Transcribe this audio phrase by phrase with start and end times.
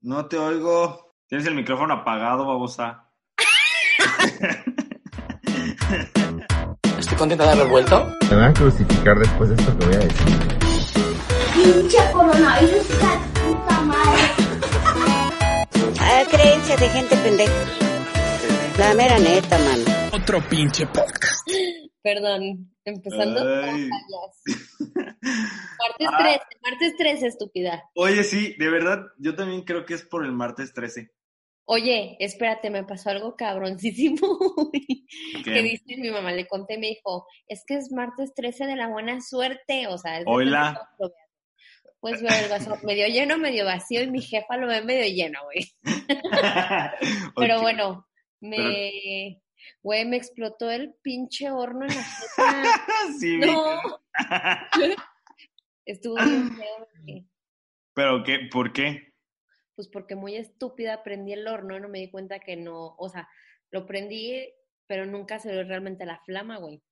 [0.00, 1.14] No te oigo.
[1.26, 3.10] Tienes el micrófono apagado, babosa.
[6.98, 8.06] Estoy contenta de haber vuelto.
[8.30, 10.38] Me van a crucificar después de esto que voy a decir.
[11.54, 14.22] Pinche coronavirus, de puta madre.
[16.00, 17.52] Ah, creencias de gente pendeja.
[18.78, 19.82] La mera neta, mano.
[20.12, 21.46] Otro pinche podcast.
[22.08, 23.90] Perdón, empezando con Ay.
[25.20, 26.16] Martes Ah.
[26.18, 27.84] 13, martes 13, estúpida.
[27.94, 31.10] Oye, sí, de verdad, yo también creo que es por el martes 13.
[31.66, 34.16] Oye, espérate, me pasó algo cabroncísimo.
[34.72, 35.52] ¿Qué?
[35.52, 38.88] que dice mi mamá, le conté me dijo, es que es martes 13 de la
[38.88, 40.80] buena suerte, o sea, es Hola.
[42.00, 45.40] Pues veo el vaso medio lleno, medio vacío, y mi jefa lo ve medio lleno,
[45.44, 45.70] güey.
[47.36, 48.08] Pero bueno,
[48.40, 49.42] me,
[49.82, 52.36] güey, me explotó el pinche horno en la jeta.
[53.18, 53.38] sí.
[53.38, 53.80] No.
[55.86, 57.26] Estuvo bien feo.
[57.94, 59.14] Pero qué, ¿por qué?
[59.74, 63.08] Pues porque muy estúpida prendí el horno y no me di cuenta que no, o
[63.08, 63.28] sea,
[63.70, 64.52] lo prendí,
[64.86, 66.82] pero nunca se ve realmente la flama, güey.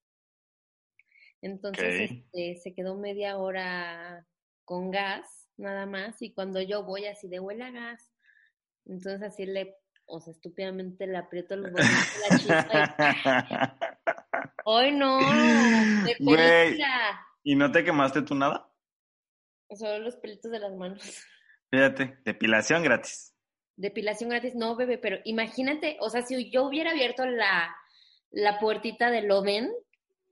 [1.43, 4.27] Entonces, este, se quedó media hora
[4.65, 8.11] con gas, nada más, y cuando yo voy así de huele a gas,
[8.85, 9.77] entonces así le,
[10.07, 13.77] o sea, estúpidamente le aprieto los botones de la chispa
[14.65, 15.19] y, ¡ay no!
[16.05, 17.27] De película.
[17.43, 18.69] ¿Y no te quemaste tú nada?
[19.75, 21.25] Solo los pelitos de las manos.
[21.71, 23.35] Fíjate, depilación gratis.
[23.77, 27.75] Depilación gratis, no, bebé, pero imagínate, o sea, si yo hubiera abierto la,
[28.31, 29.71] la puertita del Oven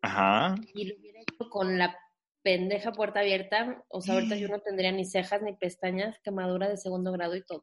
[0.02, 0.54] Ajá.
[0.74, 1.98] y lo hubiera hecho con la
[2.42, 6.76] pendeja puerta abierta, o sea, ahorita yo no tendría ni cejas ni pestañas, quemadura de
[6.76, 7.62] segundo grado y todo.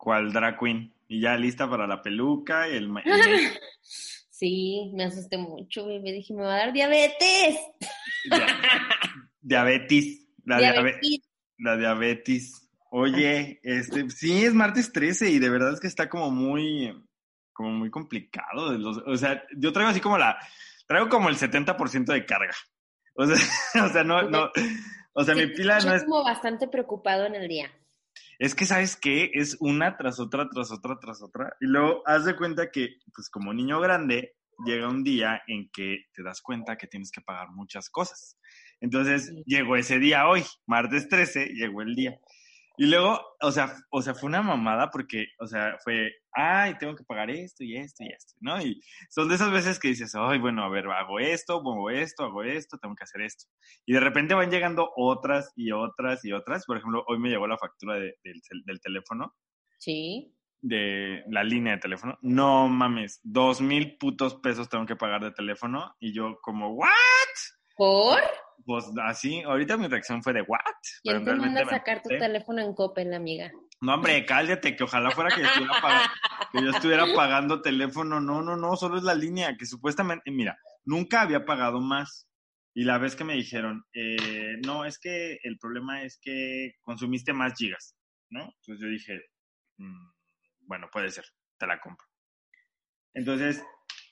[0.00, 0.94] ¿Cuál drag queen?
[1.08, 2.84] Y ya lista para la peluca y el...
[3.04, 3.50] el
[4.30, 7.58] Sí, me asusté mucho, bebé, dije, me va a dar diabetes.
[8.30, 8.58] Dia-
[9.42, 10.26] diabetes.
[10.46, 11.20] La diabetes.
[11.58, 12.70] La diabetes.
[12.90, 16.90] Oye, este, sí, es martes 13 y de verdad es que está como muy,
[17.52, 18.72] como muy complicado.
[18.78, 20.38] los- o sea, yo traigo así como la,
[20.86, 22.54] traigo como el 70% de carga.
[23.14, 23.36] O sea,
[23.84, 24.50] o sea, no, no,
[25.12, 27.70] o sea, Sí, mi pila no es, como bastante preocupado en el día.
[28.38, 29.30] Es que, ¿sabes qué?
[29.34, 31.56] Es una tras otra, tras otra, tras otra.
[31.60, 36.04] Y luego, haz de cuenta que, pues como niño grande, llega un día en que
[36.12, 38.38] te das cuenta que tienes que pagar muchas cosas.
[38.80, 39.42] Entonces, Sí.
[39.46, 42.18] llegó ese día hoy, martes 13, llegó el día.
[42.82, 46.96] Y luego, o sea, o sea, fue una mamada porque, o sea, fue, ay, tengo
[46.96, 48.58] que pagar esto y esto y esto, ¿no?
[48.62, 48.80] Y
[49.10, 52.42] son de esas veces que dices, ay, bueno, a ver, hago esto, pongo esto, hago
[52.42, 53.44] esto, tengo que hacer esto.
[53.84, 56.64] Y de repente van llegando otras y otras y otras.
[56.64, 59.34] Por ejemplo, hoy me llegó la factura de- del, del teléfono,
[59.78, 60.34] Sí.
[60.62, 62.18] de la línea de teléfono.
[62.22, 65.94] No mames, dos mil putos pesos tengo que pagar de teléfono.
[66.00, 66.88] Y yo como, ¿what?
[67.76, 68.20] ¿Por?
[68.64, 70.58] Pues así, ahorita mi reacción fue de, ¿what?
[71.02, 73.50] ¿Quién te realmente manda a sacar tu teléfono en Coppel, amiga?
[73.80, 76.10] No, hombre, cállate, que ojalá fuera que yo, estuviera pagando,
[76.52, 78.20] que yo estuviera pagando teléfono.
[78.20, 82.28] No, no, no, solo es la línea, que supuestamente, mira, nunca había pagado más.
[82.74, 87.32] Y la vez que me dijeron, eh, no, es que el problema es que consumiste
[87.32, 87.96] más gigas,
[88.30, 88.42] ¿no?
[88.42, 89.20] Entonces yo dije,
[89.78, 90.10] "Mm,
[90.66, 91.24] bueno, puede ser,
[91.58, 92.06] te la compro.
[93.14, 93.64] Entonces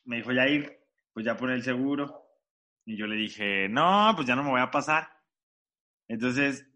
[0.05, 0.77] me dijo, ya ir,
[1.13, 2.28] pues ya pone el seguro.
[2.88, 5.10] Y yo le dije, no, pues ya no me voy a pasar.
[6.09, 6.66] Entonces,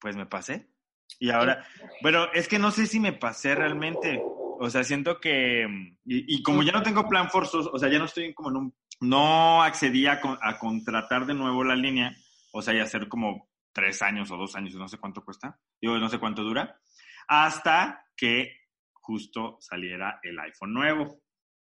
[0.00, 0.70] pues me pasé.
[1.18, 1.62] Y ahora,
[2.02, 4.18] bueno, es que no sé si me pasé realmente.
[4.60, 5.66] O sea, siento que.
[6.06, 8.56] Y, y como ya no tengo plan forzoso, o sea, ya no estoy como en
[8.56, 8.74] un.
[9.00, 12.16] No accedí a, a contratar de nuevo la línea,
[12.50, 15.98] o sea, y hacer como tres años o dos años, no sé cuánto cuesta, digo,
[15.98, 16.80] no sé cuánto dura,
[17.28, 21.20] hasta que justo saliera el iPhone nuevo.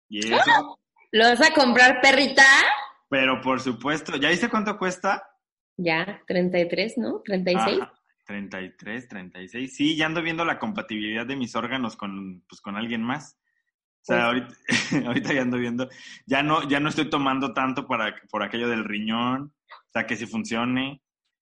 [0.09, 0.77] Y eso,
[1.11, 2.43] ¿Lo vas a comprar, perrita?
[3.13, 5.23] Pero por supuesto, ¿ya viste cuánto cuesta?
[5.77, 7.21] Ya, 33, ¿no?
[7.23, 7.79] 36.
[7.79, 7.93] Ajá,
[8.25, 9.75] 33, 36.
[9.75, 13.37] Sí, ya ando viendo la compatibilidad de mis órganos con, pues, con alguien más.
[14.01, 14.55] O sea, Pues- ahorita,
[15.29, 15.89] ahorita ya ando viendo,
[16.25, 20.15] ya no, ya no estoy tomando tanto para, por aquello del riñón, o sea, que
[20.15, 20.99] si funcione.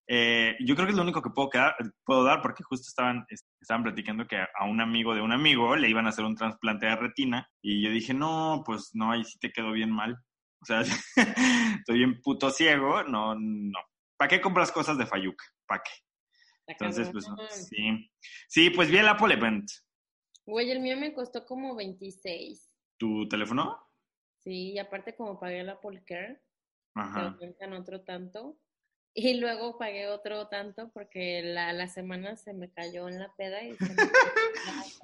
[0.07, 3.25] Eh, yo creo que es lo único que puedo, quedar, puedo dar, porque justo estaban,
[3.29, 6.35] es- estaban platicando que a un amigo de un amigo le iban a hacer un
[6.35, 10.17] trasplante de retina, y yo dije, no, pues no, ahí sí te quedó bien mal.
[10.61, 10.81] O sea,
[11.79, 13.79] estoy bien puto ciego, no, no.
[14.17, 15.43] ¿Para qué compras cosas de Fayuca?
[15.65, 15.91] ¿Para qué?
[16.67, 17.25] Entonces, pues
[17.67, 18.11] sí.
[18.47, 19.67] Sí, pues vi el Apple Event.
[20.45, 22.69] Güey, el mío me costó como 26.
[22.97, 23.77] ¿Tu teléfono?
[24.39, 26.41] Sí, y aparte como pagué la Apple Care,
[26.95, 27.27] Ajá.
[27.27, 28.57] aumentan otro tanto.
[29.13, 33.61] Y luego pagué otro tanto porque la, la semana se me cayó en la peda
[33.63, 33.95] y se me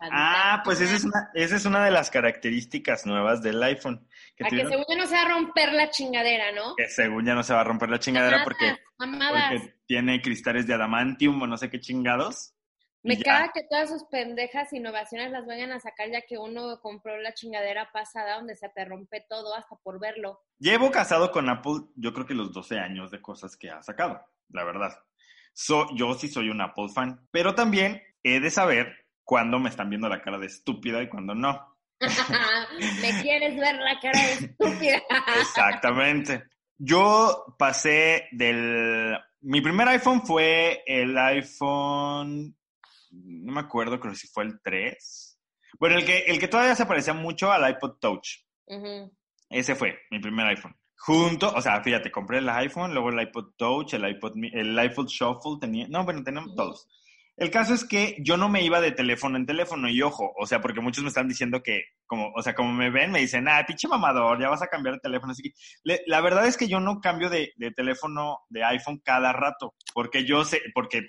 [0.50, 4.08] Ah, pues esa es una, esa es una de las características nuevas del iPhone.
[4.36, 6.76] Que, A que según ya no se va a romper la chingadera, ¿no?
[6.76, 9.52] que según ya no se va a romper la chingadera porque, Mamadas.
[9.52, 12.54] porque tiene cristales de adamantium o no sé qué chingados.
[13.04, 17.18] Me caga que todas sus pendejas innovaciones las vayan a sacar ya que uno compró
[17.20, 20.42] la chingadera pasada donde se te rompe todo hasta por verlo.
[20.60, 24.26] Llevo casado con Apple, yo creo que los 12 años de cosas que ha sacado,
[24.50, 24.98] la verdad.
[25.54, 29.90] So, yo sí soy un Apple fan, pero también he de saber cuándo me están
[29.90, 31.76] viendo la cara de estúpida y cuándo no.
[33.02, 35.04] Me quieres ver la cara de estúpida.
[35.42, 36.46] Exactamente.
[36.78, 39.18] Yo pasé del...
[39.42, 42.56] Mi primer iPhone fue el iPhone...
[43.12, 45.40] No me acuerdo, creo que si fue el 3.
[45.78, 48.46] Bueno, el que, el que todavía se parecía mucho al iPod Touch.
[49.50, 50.74] Ese fue mi primer iPhone.
[50.96, 55.08] Junto, o sea, fíjate, compré el iPhone, luego el iPod Touch, el iPod, el iPod
[55.08, 56.56] Shuffle tenía, no, bueno, teníamos Ujú.
[56.56, 56.88] todos.
[57.38, 60.48] El caso es que yo no me iba de teléfono en teléfono y ojo, o
[60.48, 63.48] sea, porque muchos me están diciendo que, como, o sea, como me ven, me dicen,
[63.48, 65.34] ah, pinche mamador, ya vas a cambiar de teléfono.
[65.34, 65.52] Así que,
[65.84, 69.76] le- la verdad es que yo no cambio de, de teléfono de iPhone cada rato,
[69.94, 71.06] porque yo sé, porque eh,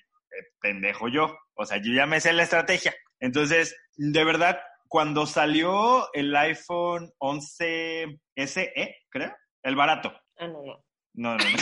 [0.61, 2.95] pendejo yo, o sea, yo ya me sé la estrategia.
[3.21, 10.13] Entonces, de verdad, cuando salió el iPhone 11 SE, creo, el barato.
[10.39, 10.85] Ah, no, no.
[11.15, 11.45] No, no, no.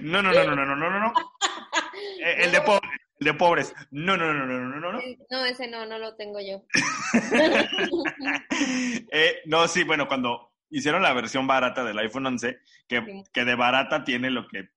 [0.00, 1.12] No, no, no, no, no, no, no, no.
[2.22, 2.90] Eh, El de pobres,
[3.20, 3.74] el de pobres.
[3.90, 5.00] No, no, no, no, no, no, no.
[5.30, 6.62] No, ese no, no lo tengo yo.
[9.12, 12.58] Eh, no, sí, bueno, cuando hicieron la versión barata del iPhone 11,
[12.88, 13.22] que, Sí.
[13.32, 14.68] que de barata tiene lo que...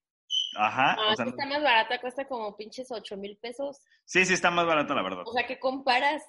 [0.57, 3.77] Ajá, Ah, o sea, está más barata, cuesta como pinches 8 mil pesos.
[4.05, 5.23] sí, sí está más barata, la verdad.
[5.25, 6.23] O sea, ¿qué comparas?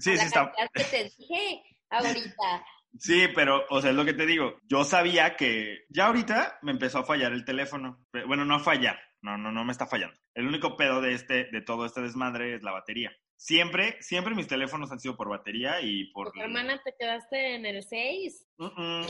[0.00, 0.52] Sí, a sí la está...
[0.74, 2.64] que te dije ahorita.
[2.98, 4.56] Sí, pero, o sea, es lo que te digo.
[4.70, 8.06] Yo sabía que ya ahorita me empezó a fallar el teléfono.
[8.26, 8.98] Bueno, no a fallar.
[9.22, 10.16] No, no, no me está fallando.
[10.34, 13.12] El único pedo de este, de todo este desmadre es la batería.
[13.36, 16.32] Siempre, siempre mis teléfonos han sido por batería y por.
[16.32, 18.46] Tu hermana te quedaste en el 6.
[18.58, 19.06] Mm, mm.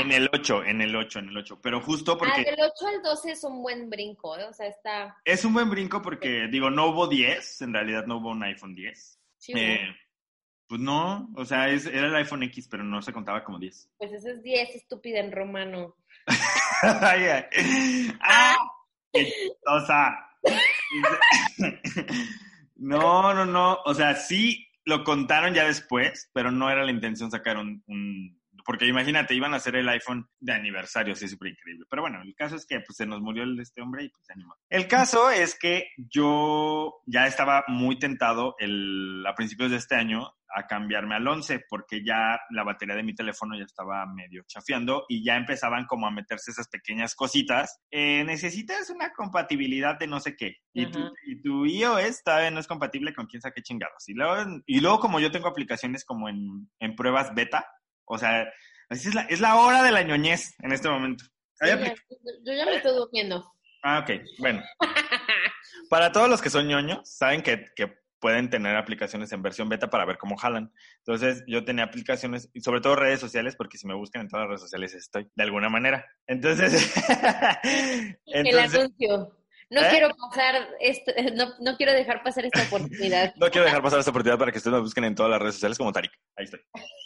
[0.00, 1.60] En el 8, en el 8, en el 8.
[1.62, 4.44] Pero justo Ah, porque del 8 al 12 es un buen brinco, ¿eh?
[4.44, 7.62] O sea, está es un buen brinco porque, digo, no hubo 10.
[7.62, 9.20] En realidad no hubo un iPhone 10.
[9.38, 9.58] chido.
[9.58, 9.96] Eh,
[10.68, 13.90] pues no, o sea, es, era el iPhone X, pero no se contaba como 10.
[13.96, 15.96] Pues ese es 10, estúpida en romano.
[16.82, 18.56] ¡Ah!
[19.12, 20.16] ¡Qué chistosa!
[22.78, 23.78] No, no, no.
[23.84, 27.82] O sea, sí lo contaron ya después, pero no era la intención sacar un.
[28.64, 31.86] porque imagínate, iban a hacer el iPhone de aniversario, sí, súper increíble.
[31.90, 34.32] Pero bueno, el caso es que pues, se nos murió este hombre y pues se
[34.32, 34.56] animó.
[34.70, 40.32] El caso es que yo ya estaba muy tentado el, a principios de este año
[40.54, 45.04] a cambiarme al 11 porque ya la batería de mi teléfono ya estaba medio chafiando
[45.08, 47.80] y ya empezaban como a meterse esas pequeñas cositas.
[47.90, 51.10] Eh, necesitas una compatibilidad de no sé qué y tu, Ajá.
[51.26, 54.08] y tu iOS todavía no es compatible con quién sabe qué chingados.
[54.08, 57.66] Y luego, y luego como yo tengo aplicaciones como en, en pruebas beta,
[58.04, 58.46] o sea,
[58.88, 61.24] así es la, es la hora de la ñoñez en este momento.
[61.60, 63.52] Sí, ya- yo ya me estoy durmiendo.
[63.82, 64.62] Ah, ok, bueno.
[65.90, 69.90] Para todos los que son ñoños, saben que, que pueden tener aplicaciones en versión beta
[69.90, 70.72] para ver cómo jalan.
[70.98, 74.44] Entonces, yo tenía aplicaciones, y sobre todo redes sociales, porque si me buscan en todas
[74.44, 76.04] las redes sociales estoy, de alguna manera.
[76.26, 76.92] Entonces,
[78.26, 79.34] el anuncio.
[79.70, 79.86] No ¿Eh?
[79.90, 83.34] quiero pasar esto, no, no quiero dejar pasar esta oportunidad.
[83.36, 85.56] no quiero dejar pasar esta oportunidad para que ustedes me busquen en todas las redes
[85.56, 86.12] sociales como Tarik.
[86.36, 86.60] Ahí estoy.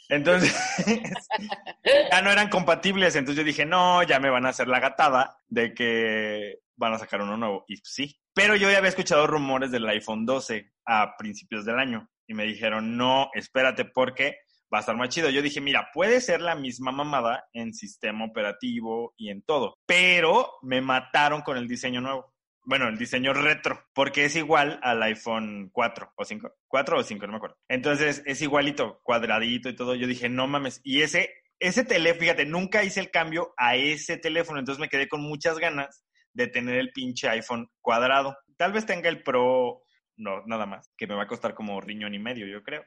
[0.09, 0.55] Entonces,
[2.13, 3.17] ya no eran compatibles.
[3.17, 6.99] Entonces yo dije, no, ya me van a hacer la gatada de que van a
[6.99, 7.65] sacar uno nuevo.
[7.69, 8.19] Y sí.
[8.35, 12.09] Pero yo ya había escuchado rumores del iPhone 12 a principios del año.
[12.27, 14.37] Y me dijeron, no, espérate, porque
[14.73, 15.29] va a estar más chido.
[15.31, 19.77] Yo dije, mira, puede ser la misma mamada en sistema operativo y en todo.
[19.87, 22.33] Pero me mataron con el diseño nuevo.
[22.65, 26.51] Bueno, el diseño retro, porque es igual al iPhone 4 o 5.
[26.69, 27.57] 4 o 5, no me acuerdo.
[27.69, 29.97] Entonces es igualito, cuadradito y todo.
[29.97, 30.81] Yo dije, no mames.
[30.85, 34.61] Y ese, ese teléfono, fíjate, nunca hice el cambio a ese teléfono.
[34.61, 36.02] Entonces me quedé con muchas ganas
[36.35, 38.37] de tener el pinche iPhone cuadrado.
[38.57, 39.83] Tal vez tenga el Pro,
[40.17, 42.85] no, nada más, que me va a costar como riñón y medio, yo creo.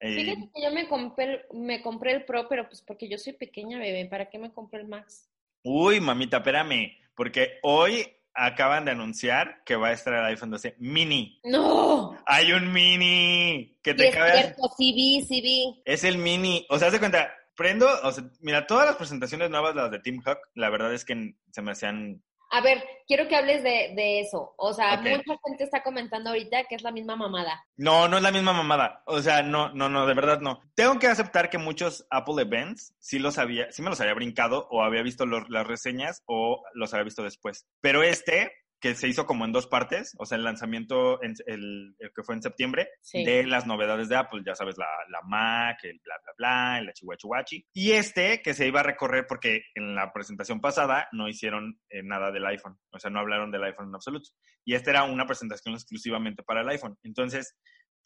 [0.00, 3.16] Eh, Fíjate que yo me compré, el- me compré el Pro, pero pues porque yo
[3.18, 4.06] soy pequeña, bebé.
[4.06, 5.30] ¿Para qué me compré el Max?
[5.62, 10.76] Uy, mamita, espérame, porque hoy acaban de anunciar que va a estar el iPhone 12
[10.78, 11.40] mini.
[11.44, 12.16] ¡No!
[12.26, 14.32] Hay un mini que te es cabe.
[14.32, 15.82] cierto, sí vi, sí vi.
[15.86, 16.66] Es el mini.
[16.68, 20.00] O sea, haz de cuenta, prendo, o sea, mira, todas las presentaciones nuevas, las de
[20.00, 23.92] Team Hawk, la verdad es que se me hacían A ver, quiero que hables de,
[23.96, 24.54] de eso.
[24.56, 27.64] O sea, mucha gente está comentando ahorita que es la misma mamada.
[27.76, 29.02] No, no es la misma mamada.
[29.06, 30.60] O sea, no, no, no, de verdad no.
[30.74, 34.68] Tengo que aceptar que muchos Apple Events sí los había, sí me los había brincado
[34.70, 37.66] o había visto los- las reseñas o los había visto después.
[37.80, 41.96] Pero este, que se hizo como en dos partes, o sea, el lanzamiento en- el,
[41.98, 43.24] el que fue en septiembre Sí.
[43.24, 46.92] de las novedades de Apple, ya sabes, la, la Mac, el bla, bla, bla, el
[46.92, 47.66] chihuachuachi.
[47.72, 52.02] Y este que se iba a recorrer porque en la presentación pasada no hicieron eh,
[52.02, 54.28] nada del iPhone, o sea, no hablaron del iPhone en absoluto.
[54.64, 56.96] Y esta era una presentación exclusivamente para el iPhone.
[57.02, 57.56] Entonces,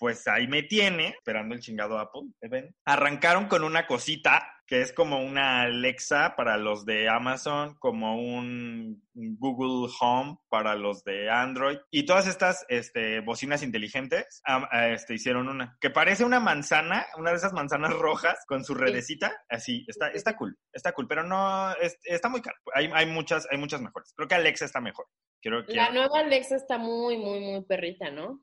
[0.01, 2.75] pues ahí me tiene esperando el chingado Apple Event.
[2.87, 9.03] Arrancaron con una cosita que es como una Alexa para los de Amazon, como un
[9.13, 11.79] Google Home para los de Android.
[11.91, 14.41] Y todas estas este, bocinas inteligentes
[14.73, 19.33] este, hicieron una que parece una manzana, una de esas manzanas rojas con su redecita.
[19.49, 22.57] Así, está, está cool, está cool, pero no, es- está muy caro.
[22.73, 24.13] Hay, hay, muchas, hay muchas mejores.
[24.17, 25.07] Creo que Alexa está mejor.
[25.43, 28.41] Quiero, La nueva Alexa está muy, muy, muy perrita, ¿no?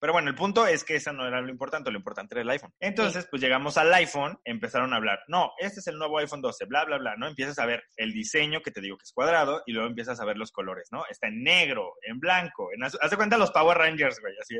[0.00, 2.50] Pero bueno, el punto es que eso no era lo importante, lo importante era el
[2.50, 2.72] iPhone.
[2.80, 6.64] Entonces, pues llegamos al iPhone, empezaron a hablar, no, este es el nuevo iPhone 12,
[6.66, 7.28] bla, bla, bla, ¿no?
[7.28, 10.24] Empiezas a ver el diseño que te digo que es cuadrado y luego empiezas a
[10.24, 11.04] ver los colores, ¿no?
[11.08, 12.98] Está en negro, en blanco, en azul.
[13.02, 14.56] Haz de cuenta los Power Rangers, güey, así.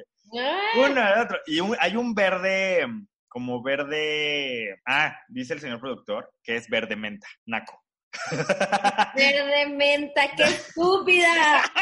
[0.78, 1.38] Uno, el otro.
[1.46, 2.86] Y un- hay un verde,
[3.28, 7.83] como verde, ah, dice el señor productor, que es verde menta, naco.
[9.16, 11.62] Verde menta, qué estúpida.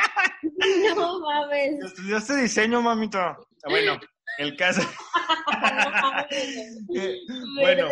[0.97, 1.85] No mames.
[1.85, 3.19] Estudió este diseño, mamito.
[3.19, 3.37] Ah,
[3.69, 3.99] Bueno,
[4.39, 4.83] el caso...
[6.95, 7.19] Eh,
[7.61, 7.89] bueno.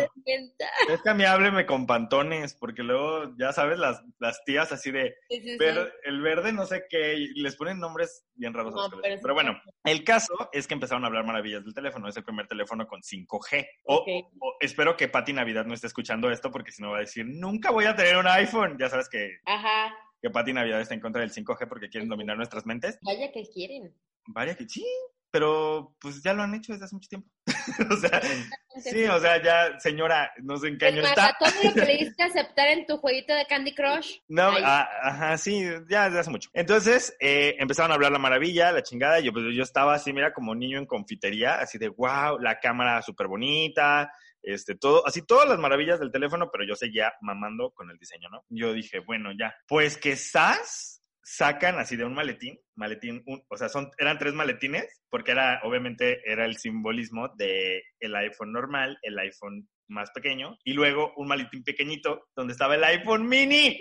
[0.89, 4.91] Es que a mí hábleme con pantones, porque luego, ya sabes, las, las tías así
[4.91, 5.57] de Sí, sí, sí.
[5.57, 9.33] ver- el verde no sé qué, les ponen nombres bien raros a No, pero Pero
[9.33, 12.07] bueno, el caso es que empezaron a hablar maravillas del teléfono.
[12.07, 13.67] Es el primer teléfono con 5G.
[13.85, 14.07] O, Ok.
[14.39, 17.25] o espero que Pati Navidad no esté escuchando esto, porque si no va a decir,
[17.27, 18.77] nunca voy a tener un iPhone.
[18.79, 19.93] Ya sabes que, Ajá.
[20.21, 22.97] que Pati Navidad está en contra del 5G porque quieren dominar nuestras mentes.
[23.01, 23.93] Vaya que quieren.
[24.27, 24.85] Vaya que sí,
[25.31, 27.29] pero pues ya lo han hecho desde hace mucho tiempo.
[27.89, 28.21] o sea,
[28.83, 31.35] sí, o sea, ya, señora, no sé en qué año está.
[31.39, 34.17] todo lo que le diste aceptar en tu jueguito de Candy Crush.
[34.27, 36.49] No, ah, ajá, sí, ya desde hace mucho.
[36.53, 40.33] Entonces, eh, empezaron a hablar la maravilla, la chingada, yo, pues, yo estaba así, mira,
[40.33, 44.11] como niño en confitería, así de, wow, la cámara súper bonita,
[44.43, 48.29] este, todo, así todas las maravillas del teléfono, pero yo seguía mamando con el diseño,
[48.29, 48.43] ¿no?
[48.49, 51.00] Yo dije, bueno, ya, pues quizás
[51.35, 55.61] sacan así de un maletín, maletín, un- o sea, son, eran tres maletines, porque era,
[55.63, 61.27] obviamente, era el simbolismo de el iPhone normal, el iPhone más pequeño, y luego un
[61.27, 63.79] maletín pequeñito donde estaba el iPhone mini.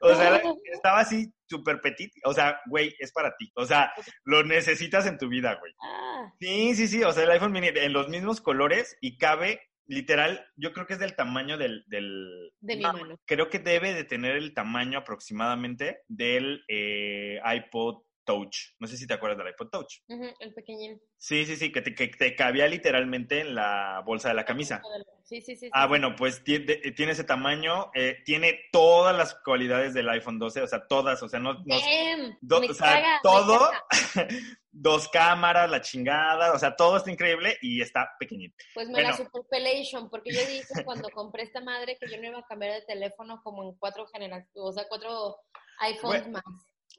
[0.00, 2.10] O sea, estaba así súper petit.
[2.24, 3.50] O sea, güey, es para ti.
[3.56, 3.92] O sea,
[4.24, 5.72] lo necesitas en tu vida, güey.
[5.82, 7.02] Ah, Sí, sí, sí.
[7.04, 10.94] O sea, el iPhone mini en los mismos colores y cabe, literal, yo creo que
[10.94, 11.84] es del tamaño del...
[11.88, 13.18] del de mi mano.
[13.26, 18.56] Creo que debe de tener el tamaño aproximadamente del eh, iPod Touch.
[18.78, 20.00] No sé si te acuerdas del iPod Touch.
[20.08, 21.00] El pequeñín.
[21.16, 24.80] Sí, sí, sí, que te, que te cabía literalmente en la bolsa de la camisa.
[25.24, 25.66] Sí, sí, sí.
[25.66, 25.70] sí.
[25.72, 26.80] Ah, bueno, pues tiene
[27.12, 31.38] ese tamaño, eh, tiene todas las cualidades del iPhone 12, o sea, todas, o sea,
[31.40, 31.76] no, no-
[32.40, 33.70] do- o sea, caga, todo,
[34.72, 38.56] dos cámaras, la chingada, o sea, todo está increíble y está pequeñito.
[38.74, 39.08] Pues me Bueno.
[39.10, 42.72] la superpelation, porque yo dije cuando compré esta madre que yo no iba a cambiar
[42.74, 45.36] de teléfono como en cuatro generaciones, o sea, cuatro
[45.80, 46.42] iPhones más.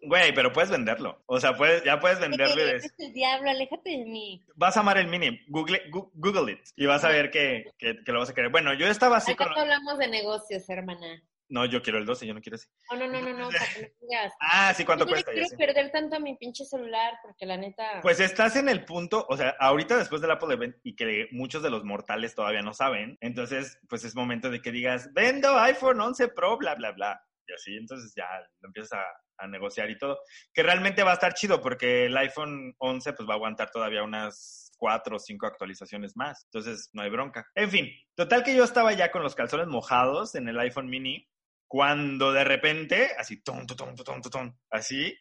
[0.03, 2.63] Güey, pero puedes venderlo, o sea, puedes, ya puedes venderle.
[2.63, 4.43] de- Eres el diablo, aléjate de mí.
[4.55, 8.03] Vas a amar el mini, Google, gu- Google it y vas a ver que, que-
[8.03, 8.50] que lo vas a querer.
[8.50, 9.58] Bueno, yo estaba así Al con...
[9.58, 11.22] hablamos de negocios, hermana.
[11.50, 12.67] No, yo quiero el 12, yo no quiero ese.
[12.89, 14.31] No, no, no, no, no, para que no digas.
[14.39, 15.34] Ah, sí, ¿cuánto Yo no cuesta?
[15.34, 18.00] Ya quiero perder tanto a mi pinche celular, porque la neta...
[18.01, 21.62] Pues estás en el punto, o sea, ahorita después del Apple Event y que muchos
[21.62, 26.00] de los mortales todavía no saben, entonces pues es momento de que digas, vendo iPhone
[26.00, 27.22] 11 Pro, bla, bla, bla.
[27.46, 28.27] Y así, entonces ya
[28.62, 29.03] lo empiezas a,
[29.41, 30.19] a negociar y todo.
[30.53, 34.03] Que realmente va a estar chido porque el iPhone 11 pues va a aguantar todavía
[34.03, 36.45] unas cuatro o cinco actualizaciones más.
[36.45, 37.45] Entonces no hay bronca.
[37.55, 41.27] En fin, total que yo estaba ya con los calzones mojados en el iPhone mini
[41.67, 45.15] cuando de repente, así, ton, ton, ton, ton, así,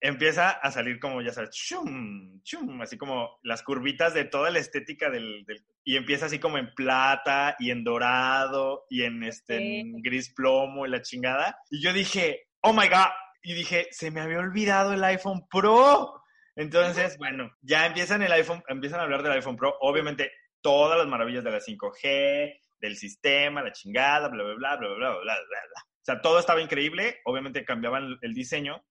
[0.00, 4.58] empieza a salir como, ya sabes, chum, chum, así como las curvitas de toda la
[4.58, 9.56] estética del, del- y empieza así como en plata y en dorado y en este
[9.80, 11.56] en gris plomo y la chingada.
[11.70, 13.10] Y yo dije, oh my god,
[13.42, 16.20] y dije, se me había olvidado el iPhone Pro.
[16.56, 21.06] Entonces, bueno, ya empiezan el iPhone, empiezan a hablar del iPhone Pro, obviamente todas las
[21.06, 25.34] maravillas de la 5G, del sistema, la chingada, bla, bla, bla, bla, bla, bla, bla,
[25.44, 25.82] bla.
[25.84, 28.84] O sea, todo estaba increíble, obviamente cambiaban el diseño,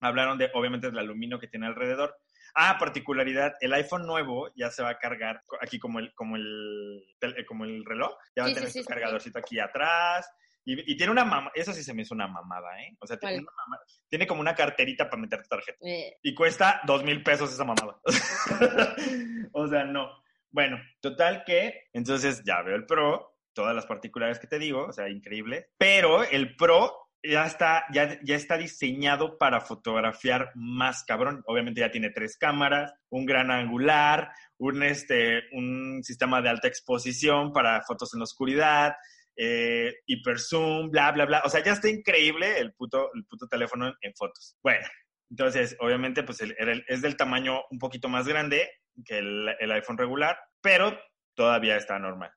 [0.00, 2.14] hablaron de, obviamente, del aluminio que tiene alrededor.
[2.54, 7.02] Ah, particularidad, el iPhone nuevo ya se va a cargar aquí como el, como el,
[7.46, 10.28] como el reloj, ya va Sí, a tener sí, su sí, cargadorcito aquí atrás,
[10.64, 12.96] Y, y tiene una mamada, eso sí se me hizo una mamada, ¿eh?
[13.00, 13.82] O sea, tiene, una mamada.
[14.08, 15.78] tiene como una carterita para meter tu tarjeta.
[15.82, 18.00] Eh, Y cuesta dos mil pesos esa mamada.
[19.52, 20.10] o sea, no.
[20.50, 24.92] Bueno, total que, entonces ya veo el Pro, todas las particularidades que te digo, o
[24.92, 25.70] sea, increíble.
[25.78, 31.42] Pero el Pro ya está, ya, ya está diseñado para fotografiar más cabrón.
[31.46, 37.52] Obviamente ya tiene tres cámaras, un gran angular, un, este, un sistema de alta exposición
[37.52, 38.94] para fotos en la oscuridad,
[39.36, 41.42] eh, hiper zoom, bla, bla, bla.
[41.44, 44.56] O sea, ya está increíble el puto, el puto teléfono en, en fotos.
[44.62, 44.86] Bueno,
[45.30, 48.70] entonces, obviamente, pues el- el- es del tamaño un poquito más grande
[49.04, 50.98] que el, el iPhone regular, pero
[51.34, 52.30] todavía está normal.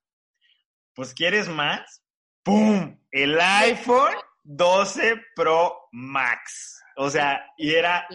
[0.93, 2.03] Pues, ¿quieres más?
[2.43, 2.99] ¡Pum!
[3.11, 6.83] El iPhone 12 Pro Max.
[6.97, 8.07] O sea, y era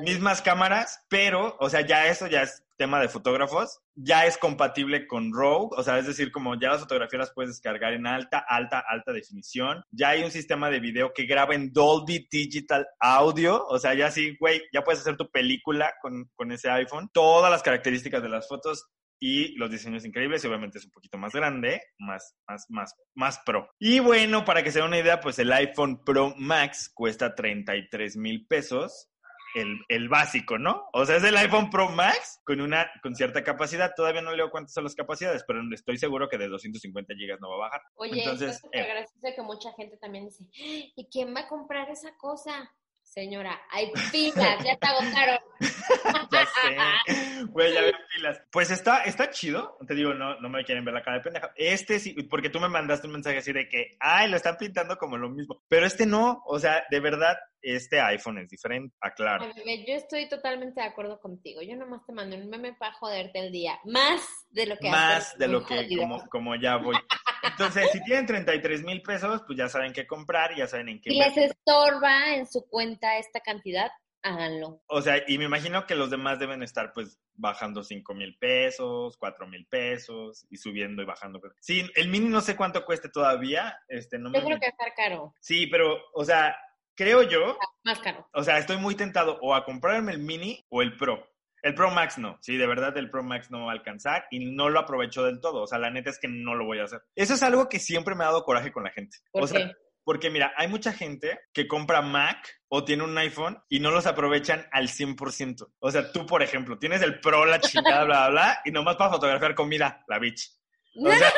[0.00, 5.06] mismas cámaras, pero, o sea, ya eso ya es tema de fotógrafos, ya es compatible
[5.06, 8.44] con RAW, o sea, es decir, como ya las fotografías las puedes descargar en alta,
[8.48, 13.64] alta, alta definición, ya hay un sistema de video que graba en Dolby Digital Audio,
[13.66, 17.50] o sea, ya sí, güey, ya puedes hacer tu película con, con ese iPhone, todas
[17.50, 18.88] las características de las fotos
[19.20, 23.40] y los diseños increíbles y obviamente es un poquito más grande, más, más, más, más
[23.44, 23.70] pro.
[23.78, 28.16] Y bueno, para que se den una idea, pues el iPhone Pro Max cuesta 33
[28.16, 29.10] mil pesos.
[29.56, 30.88] El, el básico, ¿no?
[30.92, 33.92] O sea, es el iPhone Pro Max con una con cierta capacidad.
[33.94, 37.50] Todavía no leo cuántas son las capacidades, pero estoy seguro que de 250 gigas no
[37.50, 37.82] va a bajar.
[37.94, 38.88] Oye, Entonces, está súper eh.
[38.88, 42.68] gracioso que mucha gente también dice, ¿y quién va a comprar esa cosa?
[43.04, 45.38] Señora, hay pilas, ya te agotaron.
[46.32, 47.44] ya sé.
[47.50, 48.40] Güey, ya veo pilas.
[48.50, 49.76] Pues está, está chido.
[49.86, 51.52] Te digo, no, no me quieren ver la cara de pendeja.
[51.56, 54.96] Este sí, porque tú me mandaste un mensaje así de que, ay, lo están pintando
[54.96, 55.62] como lo mismo.
[55.68, 56.42] Pero este no.
[56.46, 58.94] O sea, de verdad, este iPhone es diferente.
[59.00, 59.46] Aclaro.
[59.54, 61.62] Bebé, yo estoy totalmente de acuerdo contigo.
[61.62, 63.78] Yo nomás te mando un meme para joderte el día.
[63.84, 66.02] Más de lo que Más haces, de lo que, jodido.
[66.02, 66.96] como, como ya voy.
[67.42, 71.10] Entonces, si tienen 33 mil pesos, pues ya saben qué comprar, ya saben en qué
[71.10, 73.90] Si les estorba en su cuenta esta cantidad,
[74.24, 74.82] háganlo.
[74.86, 79.16] O sea, y me imagino que los demás deben estar pues bajando 5 mil pesos,
[79.18, 81.40] 4 mil pesos y subiendo y bajando.
[81.60, 83.78] Sí, el mini no sé cuánto cueste todavía.
[83.86, 84.40] Este, no me...
[84.40, 86.56] Yo creo que va a estar caro, Sí, pero, o sea,
[86.94, 88.26] creo yo, más caro.
[88.32, 91.30] o sea, estoy muy tentado o a comprarme el mini o el Pro.
[91.62, 94.26] El Pro Max no, sí, de verdad el Pro Max no me va a alcanzar
[94.30, 95.62] y no lo aprovecho del todo.
[95.62, 97.00] O sea, la neta es que no lo voy a hacer.
[97.14, 99.16] Eso es algo que siempre me ha dado coraje con la gente.
[99.32, 99.72] ¿Por o sea, qué?
[100.04, 104.06] Porque mira, hay mucha gente que compra Mac o tiene un iPhone y no los
[104.06, 105.72] aprovechan al 100%.
[105.78, 108.96] O sea, tú, por ejemplo, tienes el Pro, la chingada, bla, bla, bla, y nomás
[108.96, 110.50] para fotografiar comida, la bitch.
[110.96, 111.32] O sea,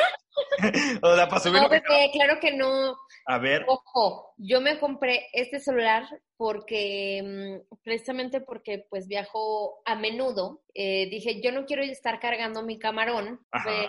[1.01, 1.83] o sea para subir No, un video.
[1.89, 2.95] bebé, claro que no.
[3.29, 7.21] A ver, Ojo, yo me compré este celular porque,
[7.69, 10.61] mm, precisamente porque pues viajo a menudo.
[10.73, 13.41] Eh, dije, yo no quiero estar cargando mi camarón.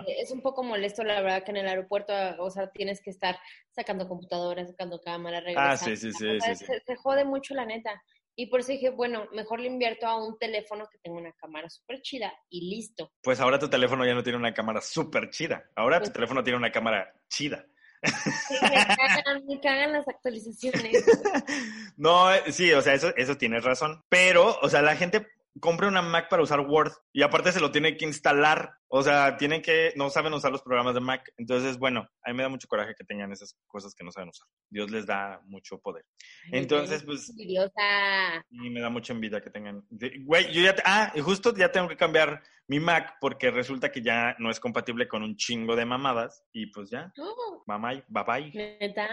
[0.06, 3.38] Es un poco molesto, la verdad, que en el aeropuerto, o sea, tienes que estar
[3.70, 5.70] sacando computadora, sacando cámara, regresando.
[5.72, 6.72] Ah, sí, sí, sí, O sea, sí, sí.
[6.72, 8.02] Se, se jode mucho, la neta.
[8.40, 11.68] Y por eso dije, bueno, mejor le invierto a un teléfono que tenga una cámara
[11.68, 13.10] súper chida y listo.
[13.20, 15.64] pues ahora tu teléfono ya no tiene una cámara súper chida.
[15.74, 17.66] Ahora tu Pues- teléfono tiene una cámara chida.
[18.00, 21.04] Me cagan, me cagan las actualizaciones.
[21.96, 24.04] No, eh, sí, o sea, eso, eso tienes razón.
[24.08, 25.26] Pero, o sea, la gente
[25.60, 28.70] compra una Mac para usar Word y aparte se lo tiene que instalar.
[28.88, 31.30] O sea, tienen que, no saben usar los programas de Mac.
[31.36, 34.30] Entonces, bueno, a mí me da mucho coraje que tengan esas cosas que no saben
[34.30, 34.46] usar.
[34.70, 36.04] Dios les da mucho poder.
[36.52, 38.44] Entonces, pues, Envidiosa.
[38.50, 39.84] y me da mucha envidia que tengan.
[39.90, 43.90] Güey, yo ya, te- ah, y justo ya tengo que cambiar mi Mac porque resulta
[43.92, 47.78] que ya no es compatible con un chingo de mamadas y pues ya, Oh, bye
[47.78, 48.50] bye, bye bye.
[48.80, 49.08] ¿Neta?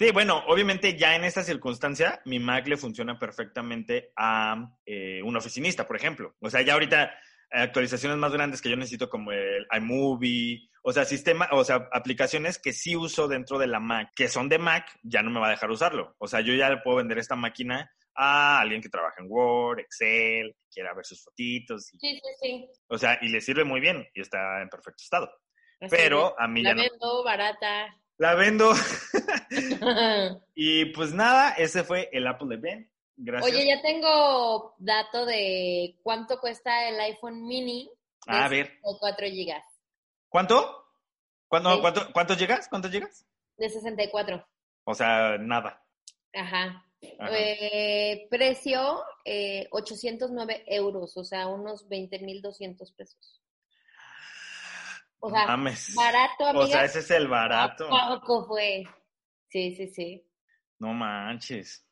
[0.00, 5.36] Sí, bueno, obviamente ya en esta circunstancia mi Mac le funciona perfectamente a eh, un
[5.36, 6.36] oficinista, por ejemplo.
[6.40, 7.12] O sea, ya ahorita
[7.50, 12.58] actualizaciones más grandes que yo necesito como el iMovie, o sea, sistema, o sea, aplicaciones
[12.58, 15.48] que sí uso dentro de la Mac, que son de Mac, ya no me va
[15.48, 16.14] a dejar usarlo.
[16.16, 19.80] O sea, yo ya le puedo vender esta máquina a alguien que trabaja en Word,
[19.80, 22.68] Excel, que quiera ver sus fotitos, y- Sí, sí, sí.
[22.88, 25.30] o sea, y le sirve muy bien y está en perfecto estado.
[25.78, 26.82] Así Pero a mí La ya no.
[26.82, 27.99] vendo barata.
[28.20, 28.70] La vendo.
[30.54, 32.86] y pues nada, ese fue el Apple Event.
[33.16, 33.50] Gracias.
[33.50, 37.90] Oye, ya tengo dato de cuánto cuesta el iPhone mini
[38.26, 38.66] de A ver.
[38.82, 39.64] 64 gigas.
[40.28, 40.84] ¿Cuánto?
[41.48, 41.80] ¿Cuánto, Sí.
[41.80, 42.68] cuánto, ¿Cuántos llegas?
[42.68, 43.26] ¿Cuántos llegas?
[43.56, 44.46] De 64.
[44.84, 45.82] O sea, nada.
[46.34, 46.84] Ajá.
[47.18, 47.30] Ajá.
[47.32, 53.39] Eh, precio eh, 809 euros, o sea, unos 20,200 pesos.
[55.20, 55.94] O sea, Mames.
[55.94, 56.64] barato, amiga.
[56.64, 57.86] O sea, ese es el barato.
[57.94, 58.84] ¿A poco fue?
[59.48, 60.26] Sí, sí, sí.
[60.78, 61.86] No manches.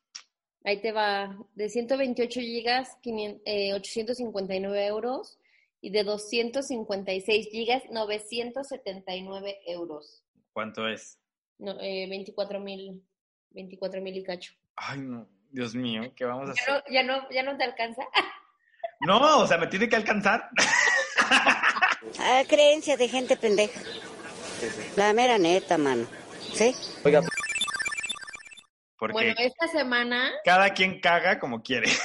[0.63, 1.37] Ahí te va.
[1.53, 5.37] De 128 gigas, 500, eh, 859 euros.
[5.81, 10.23] Y de 256 gigas, 979 euros.
[10.51, 11.17] ¿Cuánto es?
[11.57, 13.01] No, eh, 24 mil,
[13.51, 14.53] 24 mil y cacho.
[14.75, 16.73] Ay, no, Dios mío, ¿qué vamos a ¿Ya hacer?
[16.73, 18.01] no, ya no, ya no te alcanza?
[19.01, 20.49] No, o sea, me tiene que alcanzar.
[22.19, 23.79] Ah, creencia de gente pendeja.
[24.95, 26.07] La mera neta, mano.
[26.53, 26.75] ¿Sí?
[27.03, 27.21] Oiga,
[28.97, 30.31] Porque Bueno, esta semana.
[30.43, 31.89] cada quien caga como quiere.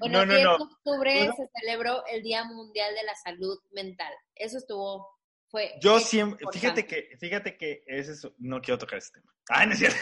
[0.00, 0.56] Bueno, No, el no, 10 no.
[0.58, 1.32] de octubre No.
[1.36, 4.12] se celebró el Día Mundial de la Salud Mental.
[4.34, 5.16] Eso estuvo,
[5.48, 5.74] fue.
[5.80, 6.58] Yo siempre, importante.
[6.58, 9.32] fíjate que, fíjate que ese es, no quiero tocar ese tema.
[9.48, 9.96] Ay, no es cierto.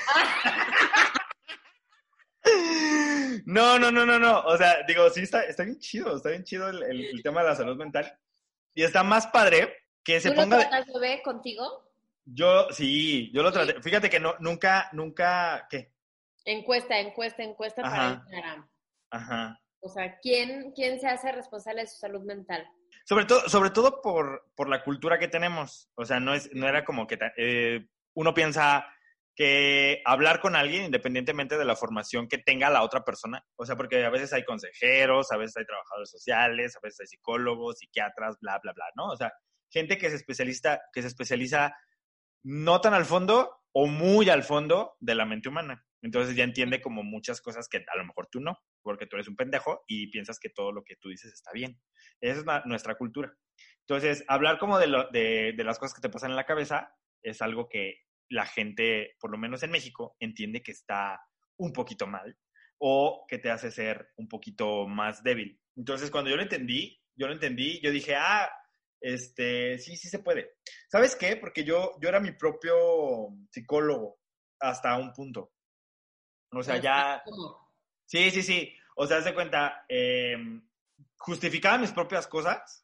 [3.46, 4.40] No, no, no, no, no.
[4.42, 7.42] O sea, digo, sí está, está bien chido, está bien chido el, el- el tema
[7.42, 8.18] de la salud mental.
[8.74, 10.58] Y está más padre que se ¿Tú lo ponga.
[10.58, 11.90] de- tratas, bebé, contigo?
[12.24, 13.80] Yo, sí, yo lo traté.
[13.82, 15.92] Fíjate que no, nunca, nunca, ¿qué?
[16.44, 18.14] Encuesta, encuesta, encuesta para Ajá.
[18.14, 18.68] Instagram.
[19.10, 19.60] Ajá.
[19.80, 22.66] O sea, ¿quién, ¿quién se hace responsable de su salud mental?
[23.04, 25.90] Sobre todo, sobre todo por, por la cultura que tenemos.
[25.94, 28.86] O sea, no, es, no era como que eh, uno piensa
[29.34, 33.76] que hablar con alguien, independientemente de la formación que tenga la otra persona, o sea,
[33.76, 38.36] porque a veces hay consejeros, a veces hay trabajadores sociales, a veces hay psicólogos, psiquiatras,
[38.40, 39.06] bla, bla, bla, ¿no?
[39.08, 39.32] O sea,
[39.70, 41.74] gente que se especializa, que se especializa
[42.44, 45.84] no tan al fondo o muy al fondo de la mente humana.
[46.02, 49.26] Entonces ya entiende como muchas cosas que a lo mejor tú no, porque tú eres
[49.26, 51.80] un pendejo y piensas que todo lo que tú dices está bien.
[52.20, 53.32] Esa es na- nuestra cultura.
[53.80, 56.94] Entonces, hablar como de, lo- de, de las cosas que te pasan en la cabeza
[57.22, 61.20] es algo que la gente, por lo menos en México, entiende que está
[61.56, 62.36] un poquito mal
[62.78, 65.60] o que te hace ser un poquito más débil.
[65.76, 68.50] Entonces, cuando yo lo entendí, yo lo entendí, yo dije, ah,
[69.00, 70.56] este, sí, sí se puede.
[70.88, 71.36] ¿Sabes qué?
[71.36, 74.18] Porque yo, yo era mi propio psicólogo
[74.60, 75.52] hasta un punto.
[76.50, 77.22] O sea, ya...
[78.06, 78.76] Sí, sí, sí.
[78.96, 80.36] O sea, haz de cuenta, eh,
[81.16, 82.83] justificaba mis propias cosas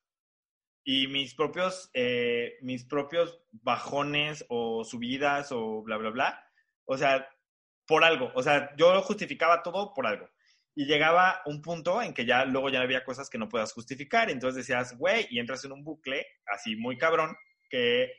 [0.85, 6.45] y mis propios, eh, mis propios bajones o subidas o bla, bla, bla.
[6.85, 7.29] O sea,
[7.87, 8.31] por algo.
[8.35, 10.29] O sea, yo justificaba todo por algo.
[10.75, 14.31] Y llegaba un punto en que ya luego ya había cosas que no puedas justificar.
[14.31, 17.37] Entonces decías, güey, y entras en un bucle así muy cabrón
[17.69, 18.13] que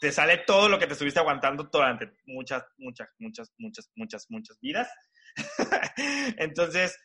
[0.00, 4.60] te sale todo lo que te estuviste aguantando durante muchas, muchas, muchas, muchas, muchas, muchas
[4.60, 4.88] vidas.
[6.36, 6.98] Entonces,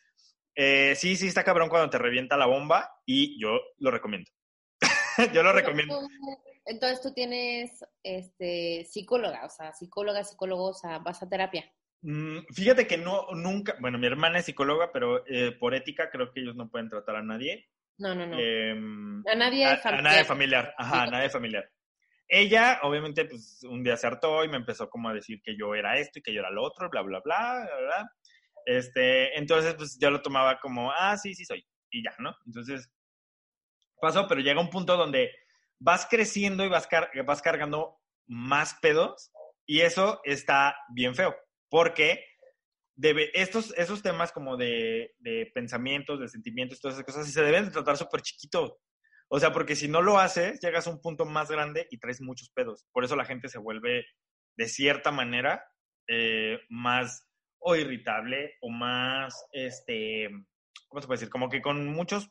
[0.54, 4.30] eh, sí, sí está cabrón cuando te revienta la bomba y yo lo recomiendo.
[5.34, 6.00] yo lo recomiendo.
[6.64, 11.70] Entonces tú tienes este, psicóloga, o sea, psicóloga, psicólogo, o sea, vas a terapia.
[12.02, 16.32] Mm, Fíjate que no, nunca, bueno, mi hermana es psicóloga, pero eh, por ética creo
[16.32, 17.68] que ellos no pueden tratar a nadie.
[17.98, 18.38] No, no, no.
[18.38, 20.04] Em, a nadie a, a familiar.
[20.04, 21.70] nadie familiar, ajá, a nadie familiar.
[22.26, 25.74] Ella, obviamente, pues un día se hartó y me empezó como a decir que yo
[25.74, 28.12] era esto y que yo era lo otro, bla, bla, bla, bla, bla.
[28.64, 32.34] Este, entonces, pues yo lo tomaba como, ah, sí, sí soy, y ya, ¿no?
[32.46, 32.88] Entonces,
[34.00, 35.30] pasó, pero llega un punto donde
[35.78, 36.88] vas creciendo y vas,
[37.24, 39.32] vas cargando más pedos
[39.66, 41.34] y eso está bien feo,
[41.68, 42.24] porque
[43.32, 47.70] estos, esos temas como de, de pensamientos, de sentimientos, todas esas cosas, se deben de
[47.70, 48.80] tratar súper chiquito.
[49.28, 52.20] O sea, porque si no lo haces, llegas a un punto más grande y traes
[52.20, 52.84] muchos pedos.
[52.92, 54.04] Por eso la gente se vuelve,
[54.56, 55.64] de cierta manera,
[56.08, 57.28] eh, más
[57.60, 60.28] o irritable o más, este,
[60.88, 61.30] ¿cómo se puede decir?
[61.30, 62.28] Como que con muchos,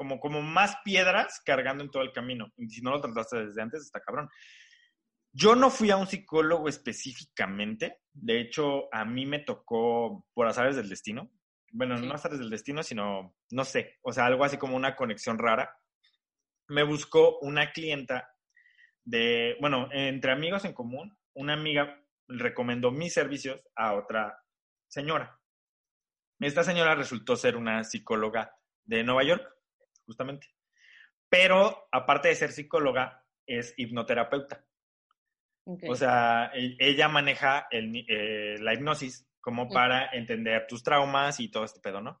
[0.00, 2.50] como, como más piedras cargando en todo el camino.
[2.56, 4.30] Y si no lo trataste desde antes, está cabrón.
[5.30, 7.98] Yo no fui a un psicólogo específicamente.
[8.14, 11.30] De hecho, a mí me tocó por azares del destino.
[11.70, 12.06] Bueno, Sí.
[12.06, 15.78] no azares del destino, sino, no sé, o sea, algo así como una conexión rara.
[16.68, 18.26] Me buscó una clienta
[19.04, 24.42] de, bueno, entre amigos en común, una amiga recomendó mis servicios a otra
[24.88, 25.38] señora.
[26.40, 29.46] Esta señora resultó ser una psicóloga de Nueva York,
[30.10, 30.48] justamente.
[31.28, 34.64] Pero aparte de ser psicóloga, es hipnoterapeuta.
[35.88, 41.64] O sea, ella maneja el eh, la hipnosis como para entender tus traumas y todo
[41.64, 42.20] este pedo, ¿no?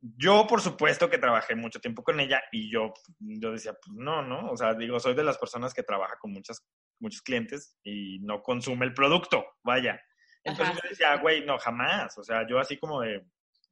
[0.00, 4.20] Yo, por supuesto, que trabajé mucho tiempo con ella y yo, yo decía, pues no,
[4.20, 4.50] ¿no?
[4.50, 6.62] O sea, digo, soy de las personas que trabaja con muchas,
[7.00, 9.98] muchos clientes y no consume el producto, vaya.
[10.44, 10.80] Entonces Ajá.
[10.82, 12.18] yo decía, güey, no, jamás.
[12.18, 13.24] O sea, yo así como de,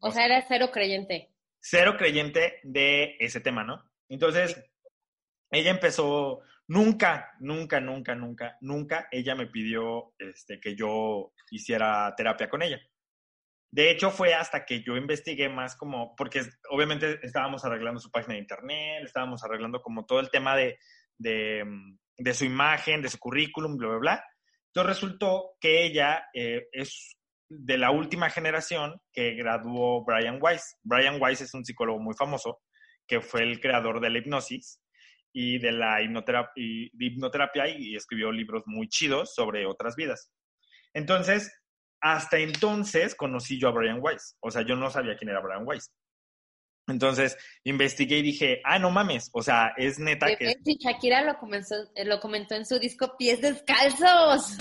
[0.07, 1.34] o sea, eres cero creyente.
[1.67, 3.91] Cero creyente de ese tema, ¿no?
[4.11, 4.63] Entonces,
[5.51, 12.51] ella empezó, nunca, nunca, nunca, nunca, nunca ella me pidió este, que yo hiciera terapia
[12.51, 12.79] con ella.
[13.71, 18.35] De hecho, fue hasta que yo investigué más como, porque obviamente estábamos arreglando su página
[18.35, 20.79] de internet, estábamos arreglando como todo el tema de,
[21.17, 24.25] de, mm, de su imagen, de su currículum, bla, bla, bla.
[24.67, 27.17] Entonces resultó que ella eh, es
[27.49, 30.77] de la última generación que graduó Brian Weiss.
[30.83, 32.61] Brian Weiss es un psicólogo muy famoso
[33.07, 34.81] que fue el creador de la hipnosis
[35.33, 40.31] y de la hipnoterapia, y, de hipnoterapia y escribió libros muy chidos sobre otras vidas.
[40.95, 41.53] Entonces,
[42.01, 44.37] hasta entonces conocí yo a Brian Weiss.
[44.41, 45.93] O sea, yo no sabía quién era Brian Weiss.
[46.87, 50.51] Entonces, investigué y dije, ah, no mames, o sea, es neta De que...
[50.51, 54.59] hecho, Shakira lo, comenzó, eh, lo comentó en su disco Pies Descalzos.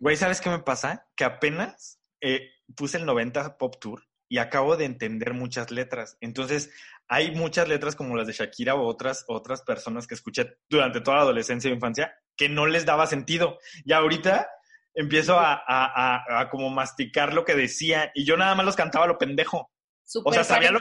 [0.00, 1.06] Güey, ¿sabes qué me pasa?
[1.14, 6.16] Que apenas eh, puse el 90 Pop Tour y acabo de entender muchas letras.
[6.20, 6.70] Entonces,
[7.08, 11.18] hay muchas letras como las de Shakira o otras, otras personas que escuché durante toda
[11.18, 13.58] la adolescencia e infancia que no les daba sentido.
[13.84, 14.48] Y ahorita
[14.94, 18.76] empiezo a, a- a- a como masticar lo que decía y yo nada más los
[18.76, 19.70] cantaba lo pendejo.
[20.04, 20.80] Super O sea, sabía lo-.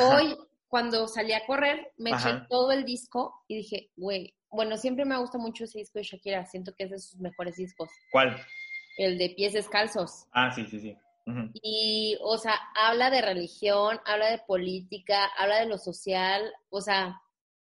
[0.00, 0.36] Hoy,
[0.66, 5.18] cuando salí a correr, me eché todo el disco y dije, güey, bueno, siempre me
[5.18, 6.46] gusta mucho ese disco de Shakira.
[6.46, 7.88] Siento que es de sus mejores discos.
[8.10, 8.36] ¿Cuál?
[8.96, 10.26] El de Pies Descalzos.
[10.32, 10.96] Ah, sí, sí, sí.
[11.54, 16.52] Y, o sea, habla de religión, habla de política, habla de lo social.
[16.70, 17.20] O sea,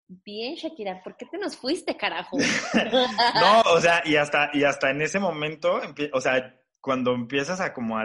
[0.07, 2.37] bien, Shakira, ¿por qué te nos fuiste, carajo?
[3.35, 5.79] No, o sea, y hasta, y hasta en ese momento,
[6.11, 8.03] o sea, cuando empiezas a como a,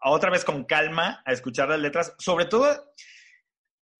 [0.00, 2.92] a otra vez con calma a escuchar las letras, sobre todo,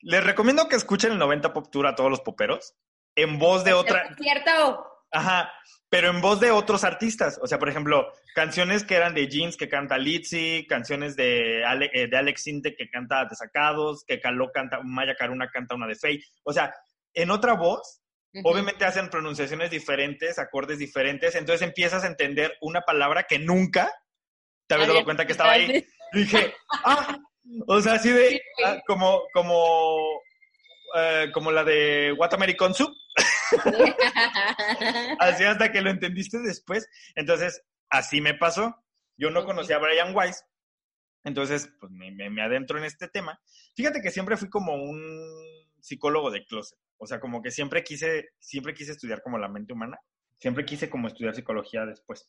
[0.01, 2.75] les recomiendo que escuchen el 90 Pop Tour a todos los poperos,
[3.17, 4.87] en voz de otra, ¿Cierto?
[5.11, 5.53] ajá,
[5.89, 7.39] pero en voz de otros artistas.
[7.43, 11.91] O sea, por ejemplo, canciones que eran de Jeans que canta Litzy, canciones de, Ale-
[11.93, 15.97] eh, de Alex Sinte que canta Desacados, que Caló canta, Maya Caruna canta una de
[15.97, 16.25] Faye.
[16.45, 16.75] O sea,
[17.13, 18.01] en otra voz,
[18.45, 23.93] obviamente hacen pronunciaciones diferentes, acordes diferentes, entonces empiezas a entender una palabra que nunca
[24.67, 25.85] te habías dado cuenta que estaba ahí.
[26.15, 27.19] Y dije, ah,
[27.67, 29.99] o sea, así de, ah, como, como,
[30.97, 32.95] eh, como la de What American Soup,
[35.19, 36.89] así hasta que lo entendiste después.
[37.15, 38.77] Entonces, así me pasó.
[39.17, 40.45] Yo no conocía a Brian Weiss,
[41.25, 43.41] entonces, pues me, me- me adentro en este tema.
[43.77, 45.13] Fíjate que siempre fui como un
[45.81, 46.79] psicólogo de closet.
[46.97, 49.99] O sea, como que siempre quise, siempre quise estudiar como la mente humana.
[50.39, 52.29] Siempre quise como estudiar psicología después.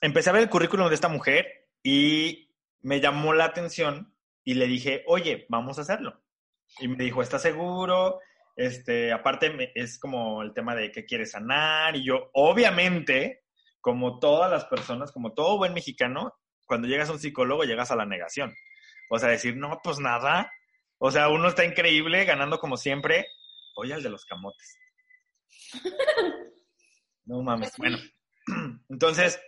[0.00, 1.46] Empecé a ver el currículum de esta mujer
[1.82, 6.22] y me llamó la atención y le dije, oye, vamos a hacerlo.
[6.78, 8.20] Y me dijo, ¿estás seguro?
[8.56, 11.96] Este, aparte es como el tema de qué quieres sanar.
[11.96, 13.44] Y yo, obviamente,
[13.80, 16.34] como todas las personas, como todo buen mexicano,
[16.66, 18.54] cuando llegas a un psicólogo llegas a la negación.
[19.10, 20.52] O sea, decir, no, pues nada.
[20.98, 23.26] O sea, uno está increíble, ganando como siempre.
[23.76, 24.78] Oye, al de los camotes.
[27.26, 27.72] No mames.
[27.76, 27.96] Bueno,
[28.88, 29.40] entonces,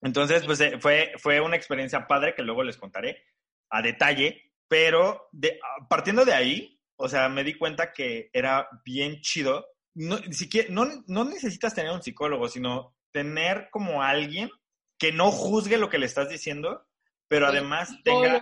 [0.00, 3.24] entonces, pues eh, fue, fue una experiencia padre que luego les contaré
[3.70, 8.68] a detalle, pero de, a- partiendo de ahí, o sea, me di cuenta que era
[8.84, 9.66] bien chido.
[9.94, 14.50] No, siquiera, no, no necesitas tener un psicólogo, sino tener como alguien
[14.98, 16.86] que no juzgue lo que le estás diciendo,
[17.28, 18.40] pero además tenga...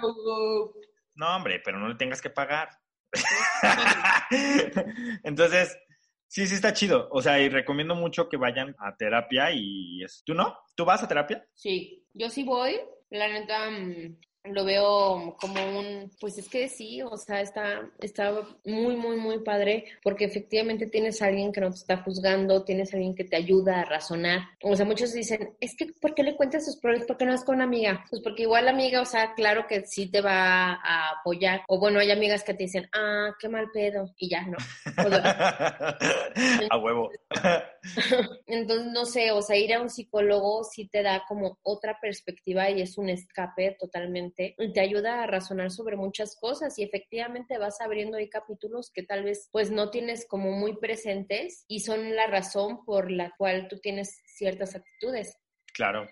[1.15, 2.71] No, hombre, pero no le tengas que pagar.
[5.25, 5.77] Entonces,
[6.27, 7.09] sí, sí está chido.
[7.11, 10.59] O sea, y recomiendo mucho que vayan a terapia y es- ¿tú no?
[10.75, 11.47] ¿Tú vas a terapia?
[11.55, 12.81] Sí, yo sí voy.
[13.11, 18.33] La neta, mm, lo veo como un, pues es que sí, o sea, está, está
[18.65, 22.93] muy, muy, muy padre, porque efectivamente tienes a alguien que no te está juzgando, tienes
[22.93, 24.41] a alguien que te ayuda a razonar.
[24.63, 27.07] O sea, muchos dicen, es que, ¿por qué le cuentas sus problemas?
[27.07, 28.05] ¿Por qué no es con una amiga?
[28.11, 31.63] Pues porque igual la amiga, o sea, claro que sí te va a apoyar.
[31.69, 34.57] O bueno, hay amigas que te dicen, ah, qué mal pedo, y ya no.
[35.03, 35.97] O sea,
[36.71, 37.11] a huevo.
[38.47, 42.71] entonces, no sé, o sea, ir a un psicólogo sí te da como otra perspectiva
[42.71, 44.55] y es un escape totalmente.
[44.59, 49.03] Y te ayuda a razonar sobre muchas cosas y efectivamente vas abriendo ahí capítulos que
[49.03, 53.69] tal vez pues no tienes como muy presentes y son la razón por la cual
[53.69, 55.37] tú tienes ciertas actitudes.
[55.75, 56.07] Claro.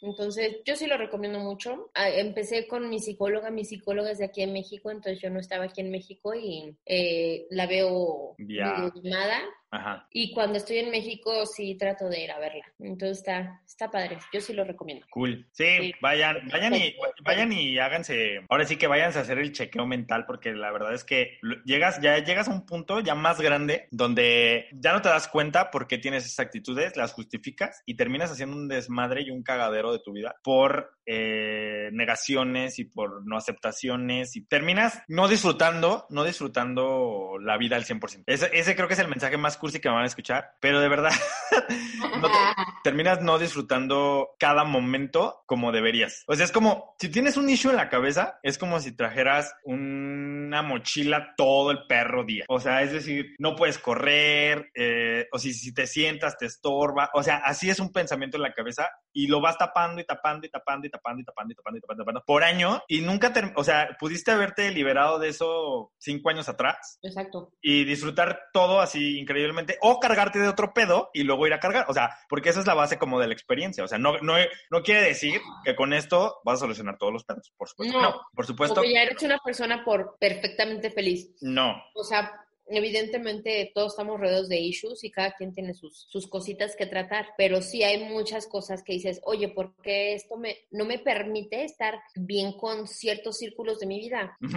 [0.00, 1.90] Entonces, yo sí lo recomiendo mucho.
[1.94, 5.40] Ah, Empecé con mi psicóloga, mi psicóloga es de aquí en México, entonces yo no
[5.40, 9.42] estaba aquí en México y eh, la veo videollamada.
[9.70, 10.06] Ajá.
[10.10, 12.64] Y cuando estoy en México sí trato de ir a verla.
[12.78, 14.18] Entonces está, está padre.
[14.32, 15.06] Yo sí lo recomiendo.
[15.10, 15.46] Cool.
[15.52, 15.92] Sí, Sí.
[16.00, 20.24] vayan, vayan y vayan y háganse, ahora sí que váyanse a hacer el chequeo mental,
[20.26, 24.66] porque la verdad es que llegas, ya llegas a un punto ya más grande donde
[24.72, 28.56] ya no te das cuenta por qué tienes esas actitudes, las justificas y terminas haciendo
[28.56, 34.36] un desmadre y un cagadero de tu vida por eh, negaciones y por no aceptaciones
[34.36, 38.24] y terminas no disfrutando, no disfrutando la vida al 100%.
[38.26, 40.80] Ese, ese creo que es el mensaje más cursi que me van a escuchar, pero
[40.80, 41.12] de verdad
[42.20, 42.38] no te-
[42.84, 46.24] terminas no disfrutando cada momento como deberías.
[46.26, 49.54] O sea, es como, si tienes un issue en la cabeza, es como si trajeras
[49.64, 50.07] un
[50.48, 52.44] una mochila todo el perro día.
[52.48, 57.10] O sea, es decir, no puedes correr, eh, o si, si te sientas te estorba.
[57.14, 60.46] O sea, así es un pensamiento en la cabeza y lo vas tapando y tapando
[60.46, 63.00] y tapando y tapando y tapando y tapando y tapando, y tapando por año y
[63.00, 67.52] nunca, te, o sea, pudiste haberte liberado de eso cinco años atrás Exacto.
[67.60, 71.86] y disfrutar todo así increíblemente o cargarte de otro pedo y luego ir a cargar.
[71.88, 73.84] O sea, porque esa es la base como de la experiencia.
[73.84, 74.34] O sea, no, no,
[74.70, 77.52] no quiere decir que con esto vas a solucionar todos los pedos.
[77.56, 77.98] Por supuesto.
[78.00, 78.02] No.
[78.02, 78.80] No, por supuesto.
[78.80, 81.34] O que ya eres una persona por perfectamente feliz.
[81.40, 81.74] No.
[81.94, 82.30] O sea,
[82.68, 87.26] evidentemente todos estamos rodeados de issues y cada quien tiene sus, sus cositas que tratar,
[87.36, 91.64] pero sí hay muchas cosas que dices, oye, ¿por qué esto me, no me permite
[91.64, 94.36] estar bien con ciertos círculos de mi vida?
[94.40, 94.56] Sí, sí,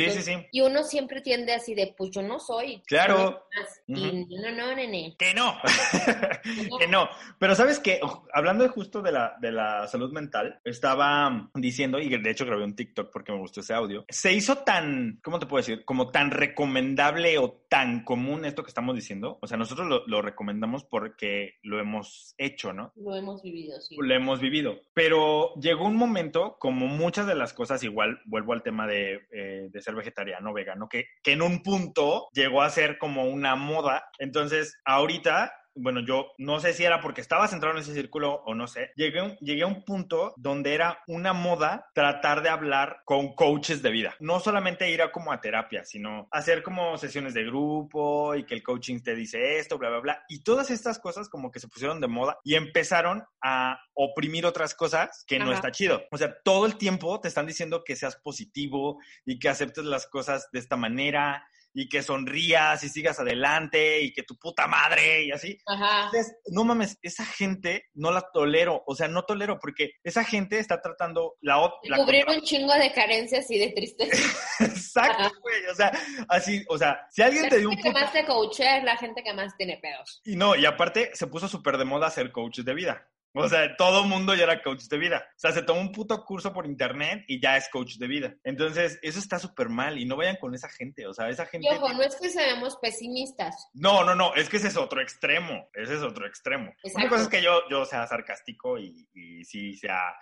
[0.00, 0.32] Entonces, sí.
[0.52, 2.82] Y uno siempre tiende así de, pues yo no soy.
[2.86, 3.46] Claro.
[3.86, 5.14] Y no, no, nene.
[5.18, 5.58] Que no,
[6.78, 7.08] que no.
[7.38, 8.00] Pero sabes que,
[8.32, 12.76] hablando justo de la, de la salud mental, estaba diciendo, y de hecho grabé un
[12.76, 15.84] TikTok porque me gustó ese audio, se hizo tan, ¿cómo te puedo decir?
[15.84, 19.38] Como tan recomendable o tan común esto que estamos diciendo.
[19.42, 22.92] O sea, nosotros lo, lo recomendamos porque lo hemos hecho, ¿no?
[22.94, 23.96] Lo hemos vivido, sí.
[23.98, 24.80] lo hemos vivido.
[24.94, 29.68] Pero llegó un momento, como muchas de las cosas, igual vuelvo al tema de, eh,
[29.72, 34.04] de ser vegetariano, vegano, que, que en un punto llegó a ser como una moda.
[34.20, 38.54] Entonces, ahorita bueno, yo no sé si era porque estaba centrado en ese círculo o
[38.54, 42.48] no sé, llegué, a un- llegué a un punto donde era una moda tratar de
[42.50, 44.14] hablar con coaches de vida.
[44.20, 48.54] No solamente ir a como a terapia, sino hacer como sesiones de grupo y que
[48.54, 50.24] el coaching te dice esto, bla, bla, bla.
[50.28, 54.74] Y todas estas cosas como que se pusieron de moda y empezaron a oprimir otras
[54.74, 56.02] cosas que no está chido.
[56.10, 60.06] O sea, todo el tiempo te están diciendo que seas positivo y que aceptes las
[60.06, 65.24] cosas de esta manera y que sonrías y sigas adelante y que tu puta madre
[65.24, 65.58] y así.
[65.66, 66.06] Ajá.
[66.06, 70.58] Entonces, no mames, esa gente no la tolero, o sea, no tolero porque esa gente
[70.58, 71.96] está tratando la otra.
[71.96, 74.16] Cubrir un chingo de carencias y de tristeza.
[74.60, 75.92] Exacto, güey, o sea,
[76.28, 78.84] así, o sea, si alguien La te dio un gente que más te coachea es
[78.84, 80.20] la gente que más tiene pedos.
[80.24, 83.08] Y no, y aparte se puso súper de moda ser coach de vida.
[83.34, 85.26] O sea, todo mundo ya era coach de vida.
[85.36, 88.34] O sea, se tomó un puto curso por internet y ya es coach de vida.
[88.44, 91.06] Entonces, eso está súper mal y no vayan con esa gente.
[91.06, 91.68] O sea, esa gente...
[91.70, 93.68] Y ojo, no es que seamos pesimistas.
[93.74, 96.64] No, no, no, es que ese es otro extremo, ese es otro extremo.
[96.64, 97.08] Una Exacto.
[97.08, 100.14] cosa es que yo, yo sea sarcástico y, y sí sea,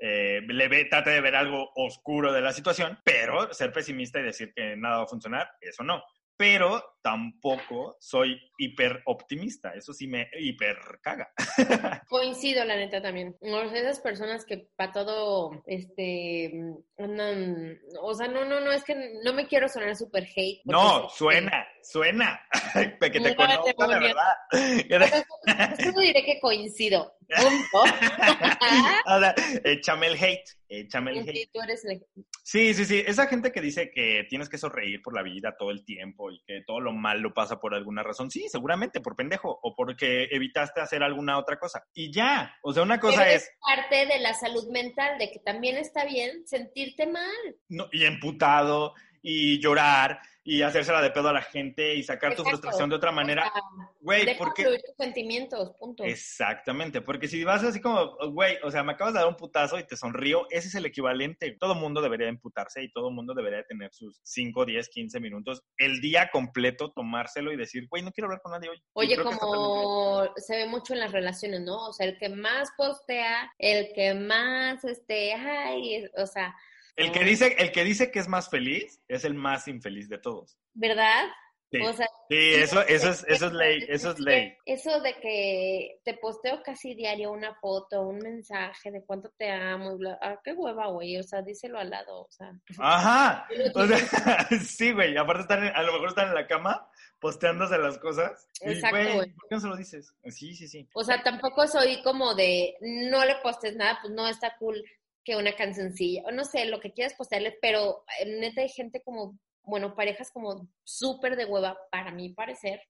[0.00, 4.24] eh, le ve, trate de ver algo oscuro de la situación, pero ser pesimista y
[4.24, 6.02] decir que nada va a funcionar, eso no.
[6.38, 11.32] Pero tampoco soy hiper optimista, eso sí me hiper caga.
[12.08, 13.36] Coincido, la neta, también.
[13.40, 16.52] O sea, esas personas que para todo, este,
[16.96, 20.60] andan, o sea, no, no, no, es que no me quiero sonar súper hate.
[20.64, 22.40] No, suena, suena,
[23.00, 25.76] que te No, conozca de verdad.
[25.82, 27.14] Solo diré que coincido.
[27.28, 27.94] Punto.
[29.06, 31.32] O sea, échame el hate, échame el hate.
[31.36, 32.04] Sí, tú eres el-
[32.42, 33.02] Sí, sí, sí.
[33.06, 36.42] Esa gente que dice que tienes que sonreír por la vida todo el tiempo y
[36.46, 38.30] que todo lo malo pasa por alguna razón.
[38.30, 41.84] Sí, seguramente por pendejo o porque evitaste hacer alguna otra cosa.
[41.94, 42.54] Y ya.
[42.62, 43.50] O sea, una cosa Pero es.
[43.60, 47.56] parte de la salud mental, de que también está bien sentirte mal.
[47.68, 52.42] no- y emputado y llorar y hacérsela de pedo a la gente y sacar tu
[52.42, 53.46] frustración de otra manera.
[53.48, 53.62] O sea,
[54.00, 54.64] Güey, porque.
[54.64, 56.04] tus sentimientos, punto.
[56.04, 59.78] Exactamente, porque si vas así como, güey, o sea, me acabas de dar un putazo
[59.78, 61.54] y te sonrío, ese es el equivalente.
[61.60, 66.00] Todo mundo debería emputarse y todo mundo debería tener sus 5, 10, 15 minutos, el
[66.00, 68.82] día completo, tomárselo y decir, güey, no quiero hablar con nadie hoy.
[68.94, 71.88] Oye, como se ve mucho en las relaciones, ¿no?
[71.88, 76.56] O sea, el que más postea, el que más, este, ay, o sea,
[76.98, 80.18] El que, dice, el que dice que es más feliz es el más infeliz de
[80.18, 80.58] todos.
[80.74, 81.26] ¿verdad?
[81.70, 84.54] Sí, O sea, Sí, eso, eso, es, eso es ley, eso es ley.
[84.64, 89.92] Eso de que te posteo casi diario una foto, un mensaje de cuánto te amo,
[89.92, 92.52] y bla, ah, qué hueva, güey, o sea, díselo al lado, o sea.
[92.78, 93.46] Ajá.
[93.74, 93.98] O sea,
[94.64, 95.16] sí, güey.
[95.16, 98.48] Aparte están, en- a lo mejor están en la cama posteándose las cosas.
[98.62, 99.30] Y, Exacto, güey, güey.
[99.34, 100.14] ¿por qué no se lo dices?
[100.24, 100.88] Sí, sí, sí.
[100.94, 104.82] O sea, tampoco soy como de no le postes nada, pues no está cool
[105.24, 109.02] que una cancioncilla, o no sé, lo que quieras postearle, pero eh, neta hay gente
[109.02, 112.80] como, bueno, parejas como súper de hueva, para mi parecer,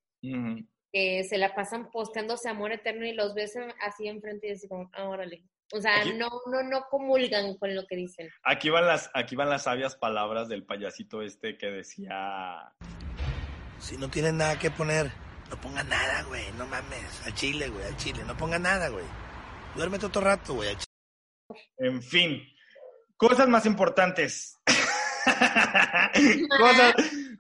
[0.92, 4.68] que se la pasan posteándose amor eterno y los ves en- así enfrente y así
[4.68, 5.42] como, ah, órale.
[5.74, 8.30] O sea, Aquí- no, no, no comulgan con lo que dicen.
[8.42, 12.72] Aquí van las, aquí van las sabias palabras del payasito este que decía.
[13.78, 15.10] Si no tienen nada que poner,
[15.50, 16.50] no pongan nada, güey.
[16.56, 17.26] No mames.
[17.26, 17.84] Al chile, güey.
[17.84, 18.22] Al chile.
[18.26, 19.04] No pongan nada, güey.
[19.76, 20.70] Duérmete otro rato, güey.
[20.70, 20.87] al chile.
[21.78, 22.42] En fin,
[23.16, 24.56] cosas más importantes.
[26.58, 26.94] cosas,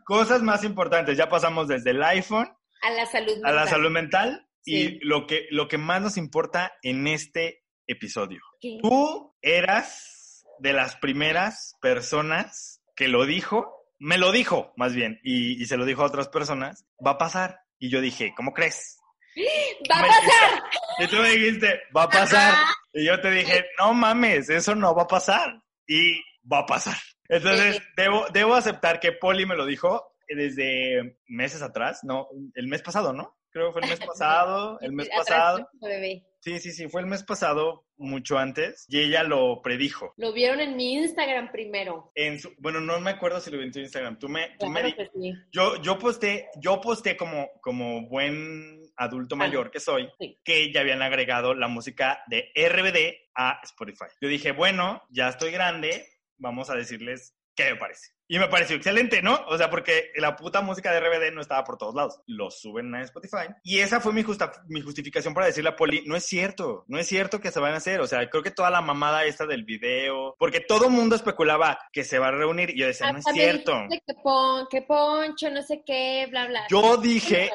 [0.04, 1.16] cosas más importantes.
[1.16, 2.48] Ya pasamos desde el iPhone
[2.82, 3.68] A la salud a la mental.
[3.68, 4.74] salud mental Sí.
[4.74, 8.40] y lo que, lo que más nos importa en este episodio.
[8.60, 8.78] ¿Qué?
[8.82, 15.60] Tú eras de las primeras personas que lo dijo me lo dijo, más bien, y,
[15.60, 17.60] y se lo dijo a otras personas, va a pasar.
[17.80, 18.96] Y yo dije, ¿cómo crees?
[19.90, 20.62] ¡Va a Me- pasar!
[20.98, 22.54] Y tú me dijiste, va a pasar.
[22.92, 25.60] Y yo te dije, no mames, eso no va a pasar.
[25.86, 26.20] Y
[26.50, 26.96] va a pasar.
[27.28, 27.82] Entonces, Sí.
[27.96, 33.12] debo, debo aceptar que Poli me lo dijo desde meses atrás, no, el mes pasado,
[33.12, 33.36] ¿no?
[33.50, 35.68] Creo que fue el mes pasado, el mes Atrás, pasado.
[35.80, 36.24] bebé.
[36.40, 40.12] Sí, sí, sí, fue el mes pasado, mucho antes, y ella lo predijo.
[40.16, 42.12] Lo vieron en mi Instagram primero.
[42.14, 44.18] En su, bueno, no me acuerdo si lo vi en tu Instagram.
[44.18, 45.32] Tú me, tú me Claro que sí.
[45.50, 50.38] yo, yo posté, yo posté como, como buen adulto Ah, mayor que soy, sí.
[50.44, 54.06] que ya habían agregado la música de RBD a Spotify.
[54.20, 58.08] Yo dije, bueno, ya estoy grande, vamos a decirles qué me parece.
[58.28, 59.40] Y me pareció excelente, ¿no?
[59.48, 62.20] O sea, porque la puta música de RBD no estaba por todos lados.
[62.26, 63.48] Lo suben a Spotify.
[63.64, 66.98] Y esa fue mi, justa, mi justificación para decirle a Poli, no es cierto, no
[66.98, 68.00] es cierto que se van a hacer.
[68.00, 72.04] O sea, creo que toda la mamada esta del video, porque todo mundo especulaba que
[72.04, 73.72] se va a reunir y yo decía, no es cierto.
[73.88, 76.66] Que, pon, que Poncho, no sé qué, bla, bla.
[76.68, 77.50] Yo dije,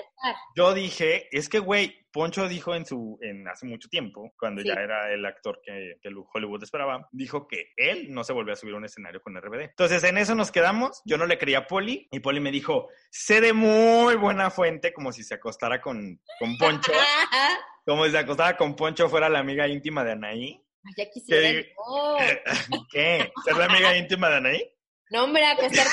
[0.55, 4.67] yo dije, es que, güey, Poncho dijo en su, en hace mucho tiempo, cuando Sí.
[4.67, 8.55] ya era el actor que, que Hollywood esperaba, dijo que él no se volvió a
[8.55, 9.61] subir a un escenario con RBD.
[9.61, 10.62] Entonces, en eso nos quedamos.
[11.05, 14.93] Yo no le creía a Poli, y Poli me dijo, sé de muy buena fuente,
[14.93, 16.91] como si se acostara con, con Poncho,
[17.85, 20.63] como si se acostara con Poncho fuera la amiga íntima de Anaí.
[20.85, 21.49] Ay, ya quisiera.
[22.91, 23.31] ¿Qué?
[23.43, 24.69] ¿Ser la amiga íntima de Anaí?
[25.11, 25.91] No, hombre, acostarte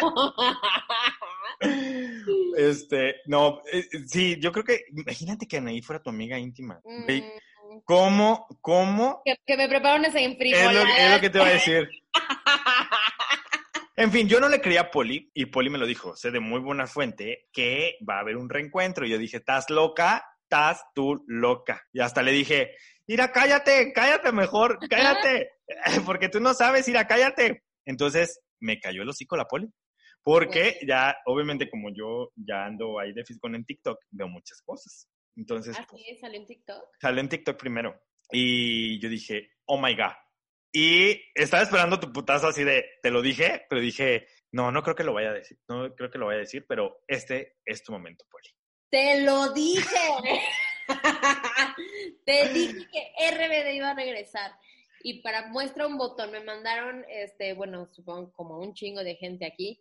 [0.00, 0.34] con Poncho.
[2.56, 6.80] Este, no, eh, sí, yo creo que, imagínate que Anaí fuera tu amiga íntima.
[6.84, 7.06] Mm,
[7.84, 10.98] ¿Cómo, cómo que, que me preparo unas Es lo, enfrijoladas.
[10.98, 11.88] es lo que te iba a decir.
[13.96, 16.40] En fin, yo no le creía a Poli y Poli me lo dijo, sé de
[16.40, 19.06] muy buena fuente que va a haber un reencuentro.
[19.06, 20.24] Y yo dije, ¿estás loca?
[20.42, 21.80] ¿Estás tú loca?
[21.92, 22.72] Y hasta le dije,
[23.06, 25.50] mira, cállate, cállate mejor, cállate,
[26.06, 27.62] porque tú no sabes, mira, cállate.
[27.86, 29.68] Entonces me cayó el hocico la Poli.
[30.24, 35.06] Porque ya, obviamente, como yo ya ando ahí de fiscón en TikTok, veo muchas cosas.
[35.36, 36.82] Entonces, pues, Así salió en TikTok.
[36.98, 38.00] Salió en TikTok primero.
[38.32, 40.14] Y yo dije, oh my God.
[40.76, 44.96] Y estaba esperando tu putazo así de, te lo dije, pero dije, no, no creo
[44.96, 45.56] que lo vaya a decir.
[45.68, 48.48] No creo que lo vaya a decir, pero este es tu momento, Poli.
[48.90, 49.84] Te lo dije.
[52.26, 54.50] Te dije que RBD iba a regresar.
[55.04, 59.46] Y para muestra un botón, me mandaron, este, bueno, supongo como un chingo de gente
[59.46, 59.80] aquí,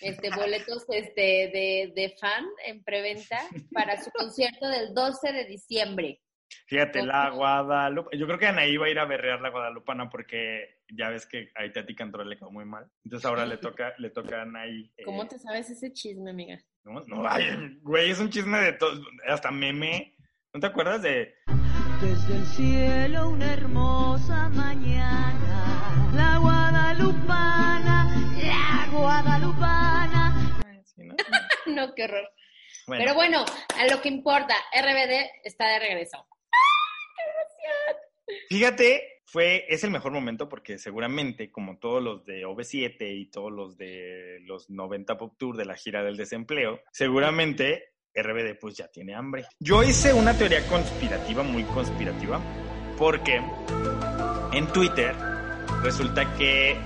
[0.00, 6.21] este, boletos este, de, de fan en preventa para su concierto del 12 de diciembre.
[6.66, 8.16] Fíjate, la Guadalupe.
[8.16, 11.50] Yo creo que Anaí va a ir a berrear la Guadalupana porque ya ves que
[11.54, 12.90] ahí Tati Cantora le quedó muy mal.
[13.04, 14.90] Entonces ahora le toca, le toca a Anaí.
[14.96, 16.58] eh, ¿Cómo te sabes ese chisme, amiga?
[16.84, 20.16] No, no, ay, güey, es un chisme de todos, hasta meme.
[20.52, 21.34] ¿No te acuerdas de
[22.00, 30.60] Desde el cielo una hermosa mañana, la guadalupana, la guadalupana.
[30.84, 31.14] Sí, ¿no?
[31.66, 32.28] no, qué horror.
[32.86, 33.44] Bueno, Pero bueno,
[33.78, 36.26] a lo que importa, RBD está de regreso.
[38.48, 43.50] Fíjate, fue, es el mejor momento porque seguramente, como todos los de OV7 y todos
[43.50, 48.88] los de los 90 Pop Tour de la gira del desempleo, seguramente RBD pues ya
[48.88, 49.46] tiene hambre.
[49.58, 52.40] Yo hice una teoría conspirativa, muy conspirativa,
[52.98, 53.40] porque
[54.52, 55.14] en Twitter
[55.82, 56.76] resulta que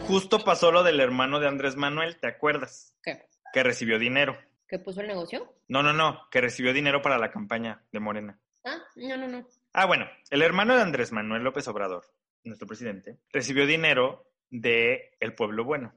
[0.00, 2.94] justo pasó lo del hermano de Andrés Manuel, ¿te acuerdas?
[3.02, 3.26] ¿Qué?
[3.52, 4.36] Que recibió dinero.
[4.68, 5.54] ¿Que puso el negocio?
[5.66, 8.38] No, no, no, que recibió dinero para la campaña de Morena.
[8.64, 9.46] Ah, no, no, no.
[9.72, 12.04] Ah, bueno, el hermano de Andrés Manuel López Obrador,
[12.42, 15.94] nuestro presidente, recibió dinero de el pueblo bueno.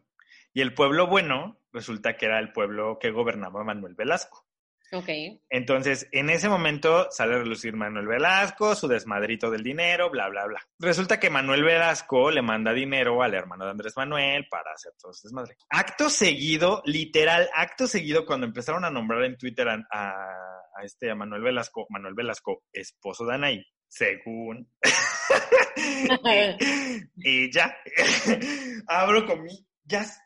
[0.54, 4.46] Y el pueblo bueno resulta que era el pueblo que gobernaba Manuel Velasco.
[4.94, 5.10] Ok.
[5.50, 10.46] Entonces, en ese momento sale a relucir Manuel Velasco, su desmadrito del dinero, bla, bla,
[10.46, 10.62] bla.
[10.80, 15.12] Resulta que Manuel Velasco le manda dinero al hermano de Andrés Manuel para hacer todo
[15.12, 15.56] ese desmadre.
[15.70, 21.12] Acto seguido, literal, acto seguido, cuando empezaron a nombrar en Twitter a, a- a este
[21.12, 24.72] a Manuel Velasco, Manuel Velasco, esposo de Anaí, según.
[27.18, 27.76] y ya,
[28.88, 30.20] abro comillas.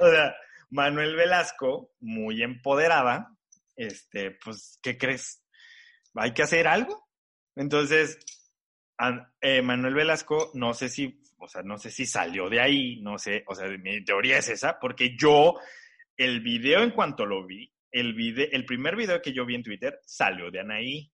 [0.00, 0.34] O sea,
[0.70, 3.28] Manuel Velasco, muy empoderada,
[3.80, 5.42] este, pues, ¿qué crees?
[6.14, 7.08] Hay que hacer algo.
[7.56, 8.18] Entonces,
[9.40, 13.18] eh, Manuel Velasco, no sé si, o sea, no sé si salió de ahí, no
[13.18, 15.58] sé, o sea, mi teoría es esa, porque yo,
[16.16, 19.62] el video en cuanto lo vi, el video, el primer video que yo vi en
[19.62, 21.10] Twitter salió de Anaí,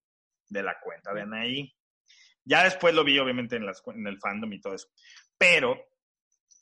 [0.49, 1.73] de la cuenta de Anaí.
[2.45, 4.89] Ya después lo vi, obviamente, en, en el fandom y todo eso.
[5.39, 5.81] Pero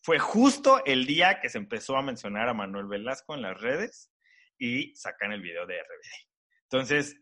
[0.02, 4.13] fue justo el día que se empezó a mencionar a Manuel Velasco en las redes
[4.58, 6.30] y sacan el video de RBD.
[6.70, 7.16] Entonces,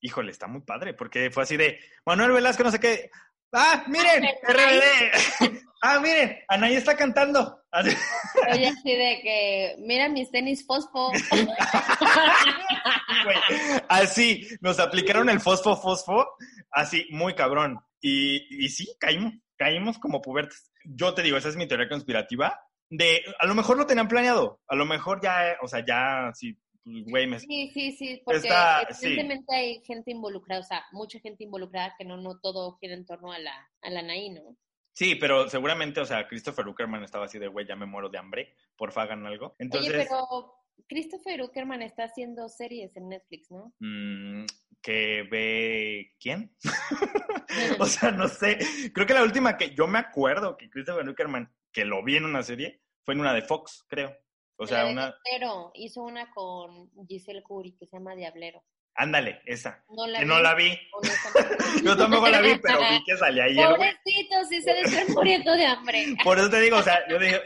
[0.00, 3.10] híjole, está muy padre, porque fue así de, Manuel Velasco, no sé qué.
[3.52, 5.60] Ah, miren, RBD.
[5.82, 7.62] ah, miren, Anaí está cantando.
[7.72, 11.10] Oye, así de que, mira mis tenis fosfo.
[13.88, 16.26] así, nos aplicaron el fosfo fosfo,
[16.70, 17.80] así, muy cabrón.
[18.00, 20.70] Y, y sí, caímos, caímos como pubertas.
[20.84, 22.58] Yo te digo, esa es mi teoría conspirativa.
[22.90, 26.58] De, a lo mejor lo tenían planeado, a lo mejor ya, o sea, ya, sí,
[26.82, 27.38] pues, güey, me...
[27.38, 29.06] Sí, sí, sí, porque Está- sí.
[29.06, 33.06] evidentemente hay gente involucrada, o sea, mucha gente involucrada que no, no todo gira en
[33.06, 34.56] torno a la, a la Anaí, ¿no?
[34.92, 38.18] Sí, pero seguramente, o sea, Christopher Uckerman estaba así de, güey, ya me muero de
[38.18, 39.54] hambre, porfa, hagan algo.
[39.58, 40.54] Entonces, Oye, pero
[40.88, 43.72] Christopher Uckerman está haciendo series en Netflix, ¿no?
[43.78, 44.46] mm,
[44.82, 46.56] que ve, ¿quién?
[47.78, 48.58] o sea, no sé,
[48.92, 52.24] creo que la última que yo me acuerdo que Christopher Uckerman, que lo vi en
[52.24, 54.16] una serie, fue en una de Fox, creo.
[54.56, 58.62] O sea, La una, Diablero, hizo una con Giselle Curry que se llama Diablero.
[58.94, 59.82] ándale, esa.
[59.88, 60.30] No la que vi.
[60.30, 60.78] no la vi.
[61.84, 63.76] Yo tampoco la vi, pero vi que salía ahí el güey.
[63.76, 66.04] Pobrecito, sí se debe estar muriendo de hambre.
[66.24, 67.40] Por eso te digo, o sea, yo dije,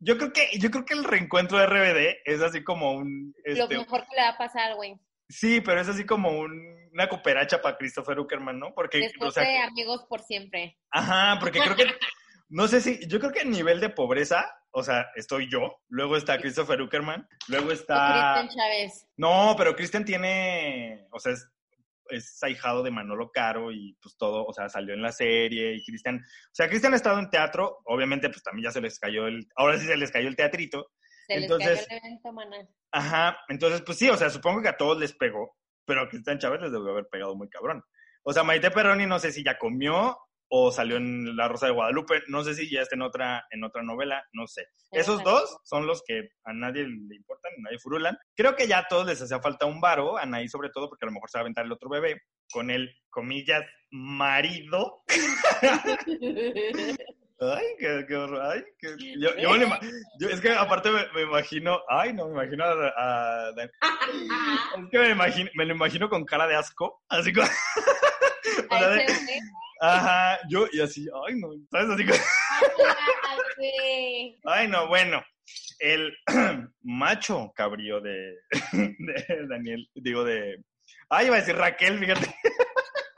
[0.00, 3.52] yo creo que, yo creo que el reencuentro de RBD es así como un, Lo
[3.64, 4.94] este, mejor que le va a pasar, güey.
[5.28, 8.74] sí, pero es así como un- una cooperacha para Christopher Uckerman, ¿no?
[8.74, 10.76] Porque, Después o sea, de amigos por siempre.
[10.90, 11.84] ajá, porque creo que,
[12.48, 16.16] no sé si, yo creo que el nivel de pobreza, o sea, estoy yo, luego
[16.16, 19.06] está Christopher Uckerman, luego está, Cristian Chávez.
[19.16, 21.48] no, pero Christian tiene, o sea, es,
[22.10, 25.84] es ahijado de Manolo Caro y pues todo, o sea, salió en la serie y
[25.84, 29.26] Cristian, o sea, Cristian ha estado en teatro, obviamente pues también ya se les cayó
[29.26, 30.90] el, ahora sí se les cayó el teatrito,
[31.26, 32.56] Se Entonces- les cayó el evento, maná.
[32.90, 36.38] Ajá, entonces, pues sí, o sea, supongo que a todos les pegó, pero a Cristian
[36.38, 37.82] Chávez les debe haber pegado muy cabrón.
[38.22, 40.16] O sea, Maite Perroni no sé si ya comió
[40.50, 43.64] o salió en La Rosa de Guadalupe, no sé si ya está en otra, en
[43.64, 44.66] otra novela, no sé.
[44.92, 48.16] Esos dos son los que a nadie le importan, a nadie furulan.
[48.34, 51.04] Creo que ya a todos les hacía falta un varo, a Anaí sobre todo, porque
[51.04, 55.02] a lo mejor se va a aventar el otro bebé con el, comillas, marido.
[57.40, 58.42] Ay, qué, qué horror.
[58.50, 59.68] Ay, qué- yo, yo me
[60.18, 63.70] yo- es que aparte me, me imagino, ay, no, me imagino a, a- es
[64.90, 67.46] que me, imagino, me lo imagino con cara de asco, así como,
[68.70, 69.06] o sea, de-.
[69.80, 71.90] Ajá, yo y así, ay, no, ¿sabes?
[71.90, 72.20] Así güey.
[74.44, 75.22] ay, no, bueno,
[75.78, 76.12] el
[76.82, 78.34] macho cabrío de,
[78.72, 80.62] de Daniel, digo de,
[81.08, 82.34] ay, iba a decir Raquel, fíjate,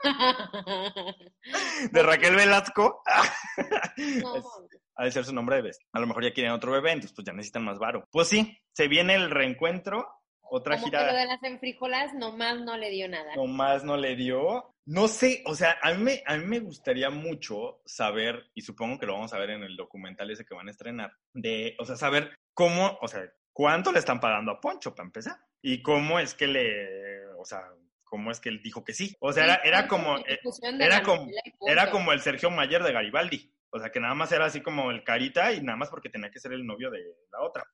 [1.91, 3.01] de Raquel Velasco,
[4.21, 4.45] No, Es-
[4.97, 5.87] ha de ser su nombre de bestia.
[5.93, 8.03] A lo mejor ya quieren otro bebé, entonces pues ya necesitan más varo.
[8.11, 10.07] Pues sí, se viene el reencuentro,
[10.51, 13.35] otra como que gira lo de las enfrijolas nomás no le dio nada.
[13.35, 14.75] nomás no le dio.
[14.85, 18.99] No sé, o sea, a mí, me, a mí me gustaría mucho saber, y supongo
[18.99, 21.85] que lo vamos a ver en el documental ese que van a estrenar, de, o
[21.85, 23.21] sea, saber cómo, o sea,
[23.53, 27.61] cuánto le están pagando a Poncho para empezar, y cómo es que le, o sea,
[28.03, 29.15] cómo es que él dijo que sí.
[29.21, 30.39] O sea, era, era como, eh,
[30.79, 31.27] era como-
[31.65, 33.53] era como el Sergio Mayer de Garibaldi.
[33.73, 36.29] O sea, que nada más era así como el carita y nada más porque tenía
[36.29, 36.99] que ser el novio de
[37.31, 37.65] la otra.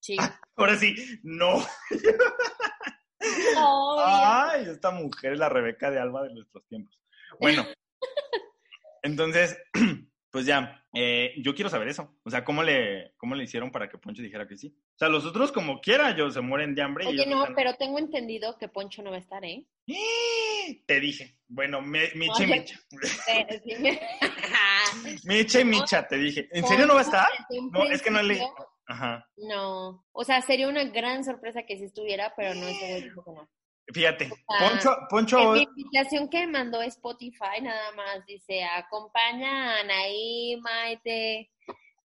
[0.00, 0.16] Sí.
[0.56, 1.64] Ahora sí, no.
[3.20, 6.98] Ay, Ay, esta mujer es la Rebeca de Alba de nuestros tiempos.
[7.38, 7.66] Bueno,
[9.02, 9.58] entonces,
[10.30, 12.16] pues ya, eh, yo quiero saber eso.
[12.24, 14.74] O sea, ¿cómo le, ¿cómo le hicieron para que Poncho dijera que sí?
[14.94, 17.04] O sea, los otros como quiera, yo se mueren de hambre.
[17.04, 19.66] y Oye, ellos no, están- pero tengo entendido que Poncho no va a estar, ¿eh?
[20.86, 21.38] Te dije.
[21.48, 22.46] Bueno, me- Micha y.
[22.46, 22.80] Micha.
[23.28, 23.60] Eh,
[25.24, 26.48] Micha y Micha, te dije.
[26.52, 27.28] ¿En serio no va a estar?
[27.72, 28.40] No, es que no le...
[28.90, 29.26] Ajá.
[29.36, 33.24] No, o sea, sería una gran sorpresa que si estuviera, pero no ese güey dijo
[33.24, 33.48] que no.
[33.92, 39.80] Fíjate, sea, Poncho, En Poncho, mi invitación que mandó Spotify nada más dice, acompaña a
[39.80, 41.50] Anaí, Maite,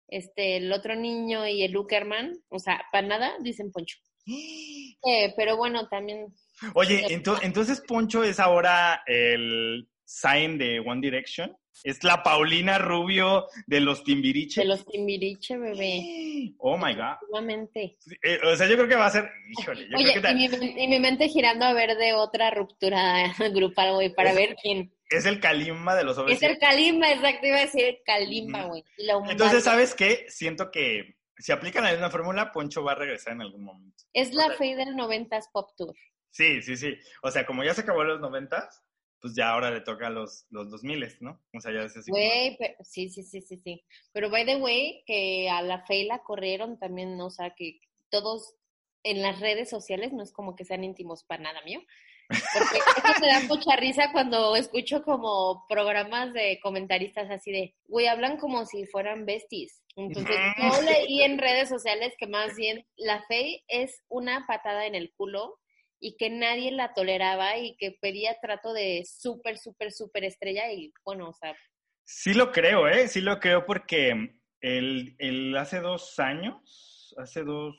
[0.07, 3.97] este, el otro niño y el Uckerman, o sea, para nada dicen Poncho.
[5.07, 6.33] Eh, pero bueno, también,
[6.73, 11.56] oye, ento- entonces Poncho es ahora el sign de One Direction.
[11.84, 14.62] Es la Paulina Rubio de los Timbiriche.
[14.62, 17.18] de los Timbiriche, bebé, Oh my God.
[17.20, 17.97] efectivamente.
[18.24, 19.30] Eh, o sea, yo creo que va a ser.
[19.60, 22.49] Híjole, yo Oye, creo que y mi, y mi mente girando a ver de otra
[22.51, 23.14] ruptura
[23.53, 24.93] grupal, güey, para Es- ver quién.
[25.10, 26.49] es el Kalimba de los Es OV7.
[26.49, 28.84] el Kalimba, exacto, iba a decir el Kalimba, güey.
[29.30, 29.64] Entonces.
[29.66, 30.26] ¿sabes qué?
[30.30, 34.03] Siento que si aplican la misma fórmula, Poncho va a regresar en algún momento.
[34.14, 35.93] Es la o sea- fe del 90s Pop Tour.
[36.32, 36.93] Sí, sí, sí.
[37.22, 38.82] O sea, como ya se acabó los noventas,
[39.26, 41.41] pues ya ahora le toca a los, los 2000, ¿no?
[41.51, 42.11] O sea, ya es así.
[42.11, 43.84] Güey, sí, sí, sí, sí, sí.
[44.11, 47.26] Pero by the way, que a la Fe la corrieron también, ¿no?
[47.26, 47.80] o sea, que
[48.11, 48.53] todos
[49.01, 51.82] en las redes sociales no es como que sean íntimos para nada mío.
[52.28, 52.78] Porque
[53.17, 58.38] eso me da mucha risa cuando escucho como programas de comentaristas así de, güey, hablan
[58.38, 59.82] como si fueran besties.
[59.95, 64.93] Entonces, yo leí en redes sociales que más bien la Fe es una patada en
[64.93, 65.57] el culo
[66.00, 70.93] y que nadie la toleraba y que pedía trato de súper, súper, súper estrella y
[71.04, 71.56] bueno, o sea,
[72.04, 73.08] Sí lo creo, ¿eh?
[73.08, 77.76] Sí lo creo porque El, el hace dos años, hace dos,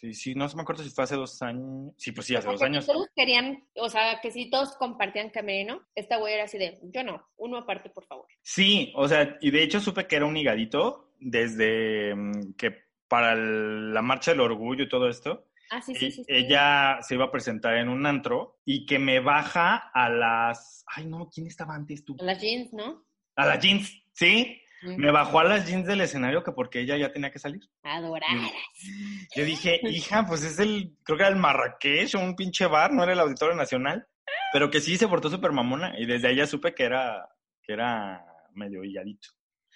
[0.00, 1.94] sí, sí, no se me acuerdo si fue hace dos años.
[1.96, 2.86] Sí, pues sí, hace O dos sea, años.
[2.86, 7.02] Todos querían, o sea, que si todos compartían camerino, esta güey era así de, yo
[7.04, 8.26] no, uno aparte, por favor.
[8.42, 12.76] Sí, o sea, y de hecho supe que era un higadito desde mm, que
[13.08, 16.24] para el- la marcha del orgullo y todo esto, Ah, sí, sí, y- sí.
[16.24, 16.26] sí.
[16.28, 21.06] ella se iba a presentar en un antro y que me baja a las, ay
[21.06, 22.14] no, ¿quién estaba antes tú?
[22.20, 23.06] A las jeans, ¿no?
[23.36, 24.58] A las jeans, ¿sí?
[24.82, 27.62] Me bajó a las jeans del escenario que porque ella ya tenía que salir.
[27.84, 28.50] Adoradas.
[29.36, 32.92] Yo dije, hija, pues es el, creo que era el Marrakech o un pinche bar,
[32.92, 34.06] no era el Auditorio Nacional,
[34.52, 37.26] pero que sí se portó súper mamona y desde ahí ya supe que era,
[37.62, 39.28] que era medio hilladito.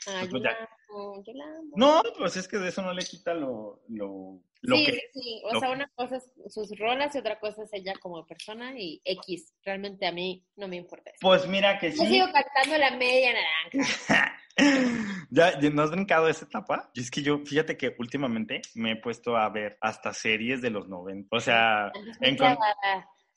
[0.07, 0.69] Yo Pues la ya.
[0.91, 1.71] amo, yo la amo.
[1.77, 5.01] No, pues es que de eso no le quita lo, lo, lo sí, que...
[5.13, 5.43] sí.
[5.45, 8.73] O lo sea, una cosa es sus rolas y otra cosa es ella como persona
[8.79, 9.55] y X.
[9.65, 11.19] Realmente a mí no me importa eso.
[11.21, 12.07] Pues mira que Yo sí.
[12.09, 14.37] sigo cantando la media naranja.
[15.31, 16.91] ¿Ya, ya no has brincado esa etapa?
[16.95, 20.71] Y es que yo, fíjate que últimamente me he puesto a ver hasta series de
[20.71, 21.37] los 90.
[21.37, 22.57] O sea, en con-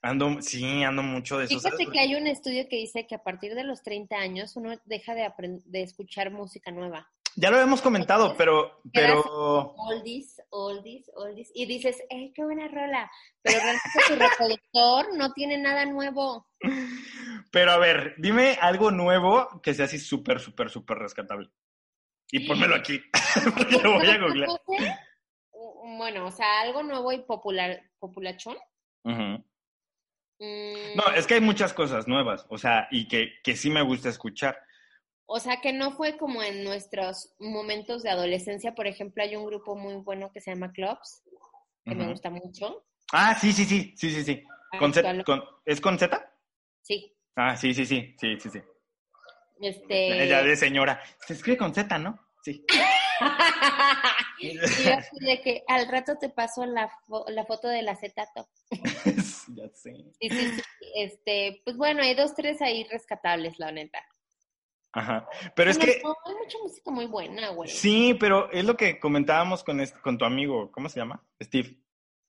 [0.01, 1.59] ando, sí, ando mucho de eso.
[1.59, 1.77] ¿sabes?
[1.77, 4.71] Fíjate que hay un estudio que dice que a partir de los 30 años uno
[4.86, 5.30] deja de,
[5.65, 7.11] de escuchar música nueva.
[7.40, 9.22] Ya lo hemos comentado, pero, pero,
[9.78, 11.50] Oldies, oldies, oldies.
[11.56, 13.10] Y dices, ¡eh, qué buena rola!
[13.42, 16.50] Pero realmente tu reproductor no tiene nada nuevo.
[17.50, 21.50] pero a ver, dime algo nuevo que sea así súper, súper, súper rescatable.
[22.30, 23.00] Y pónmelo aquí,
[23.58, 24.50] porque lo voy a googlear.
[25.98, 28.58] Bueno, o sea, algo nuevo y popular, populachón.
[29.06, 29.36] Mm,
[30.96, 34.10] No, es que hay muchas cosas nuevas, o sea, y que, que sí me gusta
[34.10, 34.60] escuchar.
[35.32, 38.73] O sea, que no fue como en nuestros momentos de adolescencia.
[38.73, 41.21] Por ejemplo, hay un grupo muy bueno que se llama Clubs,
[41.86, 42.84] que me gusta mucho.
[43.11, 44.43] Ah, sí, sí, sí, sí, sí, sí.
[44.80, 46.34] Con Z- con- ¿Es con Z?
[46.82, 47.15] Sí.
[47.36, 48.59] Ah, sí, sí, sí, sí, sí, sí.
[49.61, 50.23] Este...
[50.23, 50.99] Ella de señora.
[51.27, 52.19] Se escribe con Z, ¿no?
[52.43, 52.65] Sí.
[54.39, 54.95] y yo
[55.27, 58.49] de que al rato te paso la, fo- la foto del acetato.
[58.71, 59.93] ya sé.
[60.19, 60.61] Sí, sí, sí.
[60.95, 64.03] Este, pues bueno, hay dos, tres ahí rescatables, la neta.
[64.92, 65.28] Ajá.
[65.56, 67.70] Pero es que, hay mucha música muy buena, güey.
[67.70, 71.24] sí, pero es lo que comentábamos con, este- con tu amigo, ¿cómo se llama?
[71.42, 71.78] Steve.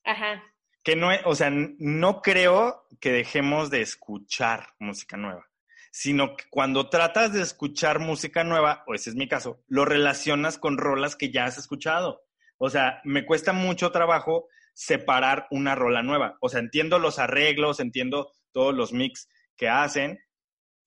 [0.03, 0.43] Ajá.
[0.83, 5.47] Que no, o sea, no creo que dejemos de escuchar música nueva,
[5.91, 10.57] sino que cuando tratas de escuchar música nueva, o ese es mi caso, lo relacionas
[10.57, 12.23] con rolas que ya has escuchado.
[12.57, 16.37] O sea, me cuesta mucho trabajo separar una rola nueva.
[16.41, 20.19] O sea, entiendo los arreglos, entiendo todos los mix que hacen,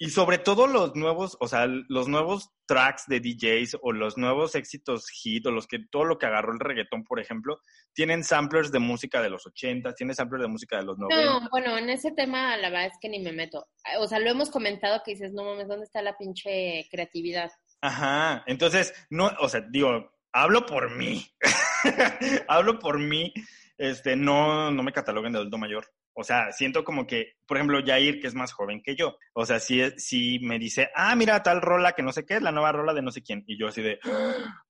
[0.05, 4.55] y sobre todo los nuevos, o sea, los nuevos tracks de DJs o los nuevos
[4.55, 7.59] éxitos hit o los que todo lo que agarró el reggaetón, por ejemplo,
[7.95, 11.25] tienen samplers de música de los 80, tienen samplers de música de los 90.
[11.25, 13.67] No, bueno, en ese tema la verdad es que ni me meto.
[13.99, 17.51] O sea, lo hemos comentado que dices, no mames, ¿dónde está la pinche creatividad?
[17.81, 21.27] Ajá, entonces, no, o sea, digo, hablo por mí.
[22.49, 23.33] hablo por mí,
[23.79, 25.89] este, no, no me cataloguen de adulto mayor.
[26.15, 29.45] O sea, siento como que, por ejemplo, Jair, que es más joven que yo, o
[29.45, 32.53] sea, si, si me dice, ah, mira, tal rola que no sé qué es, la
[32.53, 33.99] nueva rola de no sé quién, y yo así de,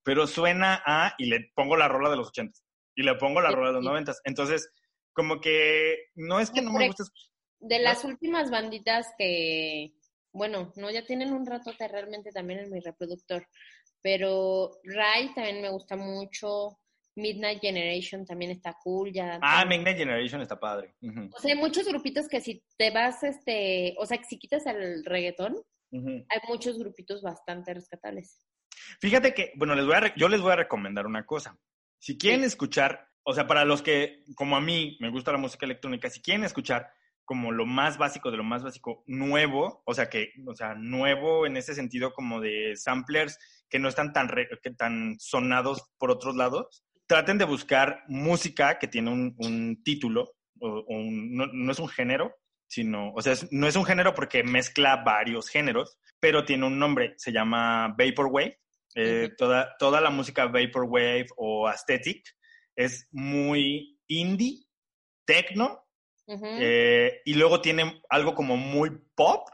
[0.02, 2.64] pero suena a, y le pongo la rola de los ochentas,
[2.94, 4.20] y le pongo la Sí, rola de los noventas.
[4.24, 4.70] Entonces,
[5.12, 7.30] como que, no es que no me guste escuchar.
[7.60, 9.94] De las últimas banditas que,
[10.32, 13.46] bueno, no, ya tienen un ratote realmente también en mi reproductor,
[14.02, 16.78] pero Rai también me gusta mucho,
[17.16, 19.38] Midnight Generation también está cool, ya.
[19.42, 20.94] Ah, Midnight Generation está padre.
[21.32, 24.66] O sea, hay muchos grupitos que si te vas, este, o sea, que si quitas
[24.66, 25.56] el reggaetón,
[25.92, 28.44] hay muchos grupitos bastante rescatables.
[29.00, 31.56] Fíjate que, bueno, les voy a yo les voy a recomendar una cosa.
[32.00, 35.66] Si quieren escuchar, o sea, para los que, como a mí, me gusta la música
[35.66, 36.90] electrónica, si quieren escuchar
[37.24, 41.46] como lo más básico de lo más básico, nuevo, o sea, que, o sea, nuevo
[41.46, 43.38] en ese sentido como de samplers
[43.70, 48.78] que no están tan, re- que tan sonados por otros lados, traten de buscar música
[48.78, 52.34] que tiene un, un título, o, o un- no, no es un género,
[52.66, 56.78] sino, o sea, es- no es un género porque mezcla varios géneros, pero tiene un
[56.78, 58.58] nombre, se llama Vaporwave.
[58.96, 62.24] Eh, toda, toda la música Vaporwave o Aesthetic
[62.76, 64.66] es muy indie,
[65.24, 65.84] techno,
[66.60, 69.48] eh, y luego tiene algo como muy pop,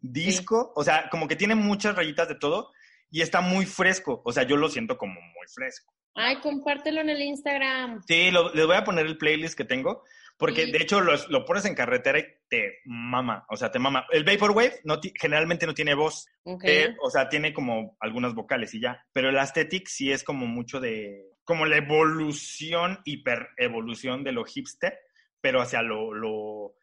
[0.00, 2.72] disco, o sea, como que tiene muchas rayitas de todo
[3.10, 5.92] y está muy fresco, o sea, yo lo siento como muy fresco.
[6.16, 8.02] Ay, compártelo en el Instagram.
[8.08, 10.02] Sí, lo- les voy a poner el playlist que tengo,
[10.38, 10.72] porque Sí.
[10.72, 14.06] de hecho los- lo pones en carretera y te mama, o sea, te mama.
[14.10, 16.26] El Vaporwave no generalmente no tiene voz,
[16.64, 20.46] eh, o sea, tiene como algunas vocales y ya, pero el Aesthetic sí es como
[20.46, 24.98] mucho de, como la evolución, hiper evolución de lo hipster,
[25.40, 26.74] pero hacia lo, lo,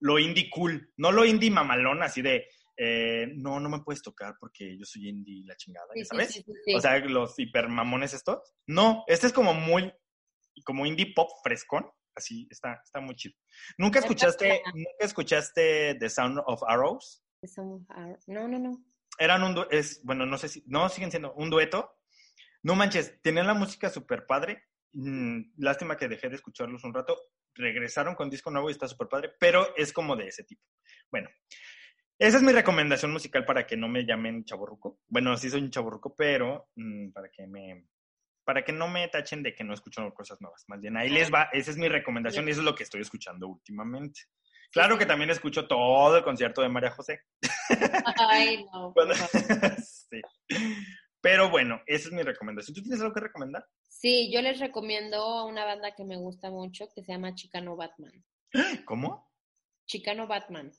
[0.00, 2.46] lo indie cool, no lo indie mamalón, así de
[2.82, 6.32] eh, no, no me puedes tocar porque yo soy indie la chingada, Sí, ¿sabes?
[6.32, 6.74] sí, sí.
[6.74, 8.54] O sea, los hipermamones estos.
[8.66, 9.92] No, este es como muy,
[10.64, 11.86] como indie pop frescón.
[12.14, 13.34] Así, está, está muy chido.
[13.78, 17.22] ¿Nunca escuchaste, nunca escuchaste The Sound of Arrows?
[17.42, 18.84] Somos- ah, No, no, no.
[19.18, 21.98] Eran un, es, bueno, no sé si, no, siguen siendo un dueto.
[22.62, 24.64] No manches, tenían la música súper padre.
[24.92, 27.16] Mm, lástima que dejé de escucharlos un rato.
[27.54, 30.62] Regresaron con disco nuevo y está súper padre, pero es como de ese tipo.
[31.10, 31.28] Bueno,
[32.20, 35.00] esa es mi recomendación musical para que no me llamen chaborruco.
[35.08, 37.86] Bueno, sí soy un chaborruco, pero mm, para que me
[38.44, 40.64] para que no me tachen de que no escucho cosas nuevas.
[40.68, 41.48] Más bien, ahí les va.
[41.52, 44.22] Esa es mi recomendación y eso es lo que estoy escuchando últimamente.
[44.72, 47.20] Claro que también escucho todo el concierto de María José.
[48.16, 48.92] Ay, no.
[48.94, 49.14] Cuando-
[49.82, 50.20] sí.
[51.20, 52.74] Pero bueno, esa es mi recomendación.
[52.74, 53.66] ¿Tú tienes algo que recomendar?
[53.88, 58.24] Sí, yo les recomiendo una banda que me gusta mucho que se llama Chicano Batman.
[58.84, 59.30] ¿Cómo?
[59.86, 60.72] Chicano Batman.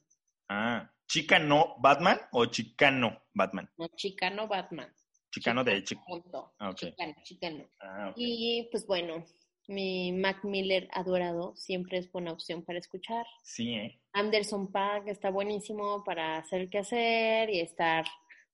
[0.54, 3.70] Ah, ¿chica no Batman o chicano Batman?
[3.78, 4.94] No, Chicano Batman.
[5.32, 6.04] Chicano de chico.
[6.06, 6.54] Punto.
[6.60, 6.76] Ah, ok.
[6.76, 7.70] Chicano, chicano.
[7.80, 8.12] Ah.
[8.18, 9.24] Y pues bueno,
[9.70, 13.26] mi Mac Miller adorado siempre es buena opción para escuchar.
[13.44, 14.02] Sí, ¿eh?
[14.12, 18.04] Anderson Paak está buenísimo para hacer qué hacer y estar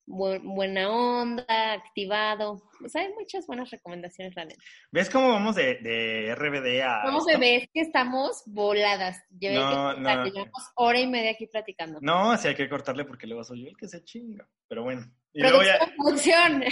[0.07, 2.63] buena onda, activado.
[2.83, 4.63] O sea, hay muchas buenas recomendaciones, la neta.
[4.91, 7.01] ¿Ves cómo vamos de, de RBD a...
[7.05, 7.39] ¿Cómo esto?
[7.39, 9.21] bebés que estamos voladas?
[9.37, 10.25] Llevé No, que no.
[10.25, 11.99] llevamos hora y media aquí platicando.
[12.01, 14.47] No, sí hay que cortarle porque luego soy yo el que se chinga.
[14.67, 15.05] Pero bueno.
[15.33, 15.59] Y luego
[15.97, 16.63] Producción,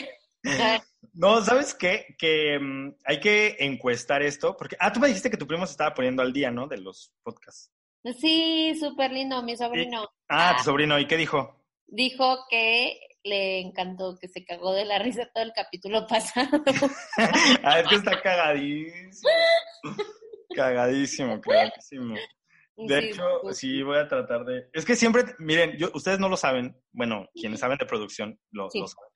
[0.44, 0.82] ya-.
[1.14, 2.16] No, ¿sabes qué?
[2.18, 4.56] Que mm, hay que encuestar esto.
[4.58, 4.76] Porque...
[4.80, 6.68] Ah, tú me dijiste que tu primo se estaba poniendo al día, ¿no?
[6.68, 7.72] De los podcasts.
[8.20, 10.08] Sí, súper lindo, mi sobrino.
[10.30, 11.00] Ah, tu sobrino.
[11.00, 11.65] ¿Y qué dijo?
[11.96, 16.62] Dijo que le encantó, que se cagó de la risa todo el capítulo pasado.
[17.64, 19.32] ah, es que está cagadísimo.
[20.56, 22.16] Cagadísimo, cagadísimo.
[22.78, 24.68] De Sí, hecho, pues, sí voy a tratar de.
[24.74, 28.70] Es que siempre, miren, yo, ustedes no lo saben, bueno, quienes saben de producción lo,
[28.70, 28.80] Sí.
[28.82, 29.10] lo saben,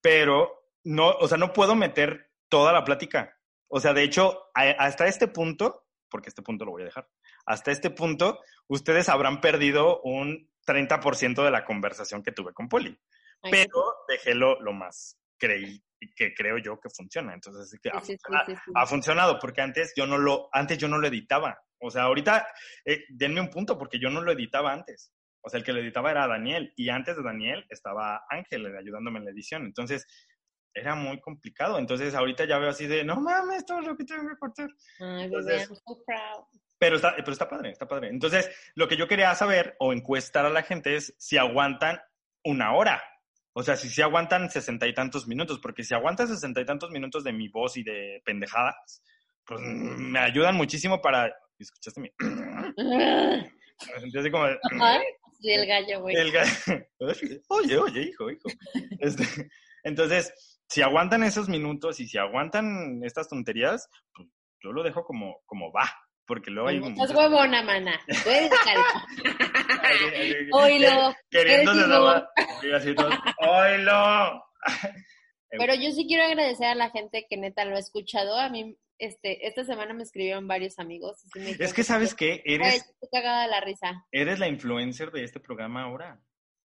[0.00, 0.50] pero
[0.82, 3.38] no, o sea, no puedo meter toda la plática.
[3.68, 7.08] O sea, de hecho, a- hasta este punto, porque este punto lo voy a dejar,
[7.46, 12.98] hasta este punto, ustedes habrán perdido un 30% de la conversación que tuve con Poli,
[13.42, 15.82] ay, pero dejé lo, lo más creí
[16.16, 17.34] que creo yo que funciona.
[17.34, 20.78] Entonces, sí que ha, sí, funcionado, sí, ha funcionado porque antes yo no lo, antes
[20.78, 21.58] yo no lo editaba.
[21.80, 22.46] O sea, ahorita
[22.84, 25.12] eh, denme un punto porque yo no lo editaba antes.
[25.42, 29.18] O sea, el que lo editaba era Daniel y antes de Daniel estaba Ángel ayudándome
[29.18, 29.64] en la edición.
[29.66, 30.06] Entonces,
[30.72, 31.78] era muy complicado.
[31.78, 34.68] Entonces, ahorita ya veo así de, no mames, todo lo que tengo que cortar.
[35.00, 36.44] Ay, Entonces- I'm so proud.
[36.84, 38.08] Pero está, pero está padre, está padre.
[38.10, 41.98] Entonces, lo que yo quería saber o encuestar a la gente es si aguantan
[42.44, 43.02] una hora.
[43.54, 46.90] O sea, si se aguantan sesenta y tantos minutos, porque si aguantan sesenta y tantos
[46.90, 49.02] minutos de mi voz y de pendejadas,
[49.46, 51.34] pues mm, me ayudan muchísimo para...
[51.58, 52.10] ¿Escuchaste mi...?
[54.18, 54.44] Así como...
[54.44, 55.02] Ay,
[55.40, 56.16] sí, el gallo, güey.
[56.16, 56.86] el ga-
[57.48, 58.48] Oye, oye, hijo, hijo.
[59.00, 59.24] Este,
[59.84, 64.28] entonces, si aguantan esos minutos y si aguantan estas tonterías, pues
[64.60, 65.88] yo lo dejo como, como va,
[66.26, 66.78] porque luego hay...
[66.78, 68.00] Estás huevona, mana.
[68.06, 69.06] Tú eres calma.
[69.82, 71.14] Ay, Oilo.
[71.30, 71.72] Queriendo
[72.74, 74.44] así todo, ¡Oilo!
[75.50, 78.36] Pero yo sí quiero agradecer a la gente que neta lo ha escuchado.
[78.38, 81.22] A mí, este, esta semana me escribieron varios amigos.
[81.24, 82.42] y sí me Es que, ¿sabes qué?
[82.44, 84.04] Ay, Eres, estoy cagada la risa.
[84.10, 86.20] eres la influencer de este programa ahora.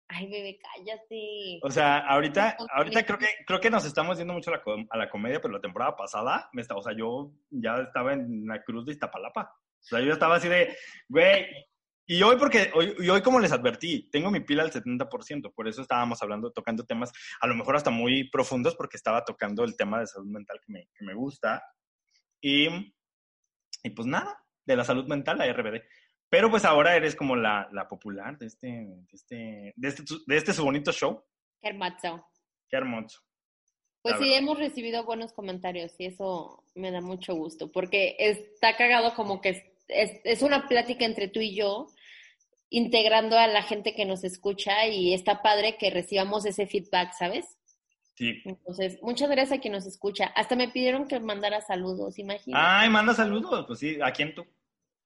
[0.08, 1.60] Ay, bebé, cállate.
[1.62, 4.86] O sea, ahorita, ahorita creo que, creo que nos estamos yendo mucho a la, com-
[4.90, 8.46] a la comedia, pero la temporada pasada, me estaba, o sea, yo ya estaba en
[8.46, 9.42] la cruz de Iztapalapa.
[9.52, 10.74] O sea, yo estaba así de,
[11.08, 11.46] güey,
[12.06, 15.68] y hoy porque, hoy, y hoy como les advertí, tengo mi pila al 70%, por
[15.68, 19.76] eso estábamos hablando, tocando temas, a lo mejor hasta muy profundos, porque estaba tocando el
[19.76, 21.62] tema de salud mental que me, que me gusta.
[22.40, 22.66] Y,
[23.82, 25.82] y pues nada, de la salud mental, la RBD.
[26.30, 30.36] Pero pues ahora eres como la, la popular de este, de este, de este, de
[30.36, 31.22] este su bonito show.
[31.60, 32.26] Qué hermoso.
[32.68, 33.20] Qué hermoso.
[34.02, 34.38] Pues La sí, verdad.
[34.38, 39.48] hemos recibido buenos comentarios y eso me da mucho gusto, porque está cagado como que
[39.50, 41.86] es, es, es una plática entre tú y yo,
[42.70, 47.56] integrando a la gente que nos escucha y está padre que recibamos ese feedback, ¿sabes?
[48.14, 48.42] Sí.
[48.44, 50.26] Entonces, muchas gracias a quien nos escucha.
[50.36, 52.62] Hasta me pidieron que mandara saludos, imagínate.
[52.62, 53.64] Ay, manda saludos.
[53.66, 54.44] Pues sí, ¿a quién tú?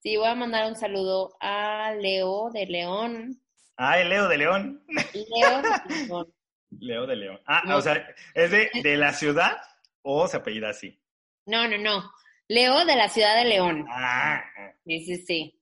[0.03, 3.41] Sí, voy a mandar un saludo a Leo de León.
[3.77, 4.85] Ay, Leo de León.
[5.15, 5.69] Leo de
[6.09, 6.35] León.
[6.81, 7.41] Leo de León.
[7.47, 7.77] Ah, No.
[7.77, 9.59] o sea, ¿es de, de la ciudad
[10.03, 11.01] o se apellida así?
[11.47, 12.11] No, no, no.
[12.49, 13.87] Leo de la ciudad de León.
[13.89, 14.43] Ah,
[14.85, 15.61] Sí, sí, sí.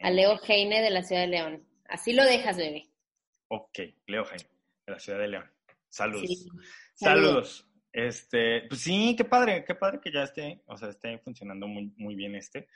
[0.00, 1.66] A Leo Heine de la ciudad de León.
[1.88, 2.90] Así lo dejas, bebé.
[3.48, 4.50] ok, Leo Jaime,
[4.86, 5.50] de la ciudad de León.
[5.88, 6.26] Saludos.
[6.28, 6.48] Sí.
[6.94, 7.68] Saludos.
[7.92, 11.92] Este, pues sí, qué padre, qué padre que ya esté, o sea, esté funcionando muy,
[11.96, 12.68] muy bien este.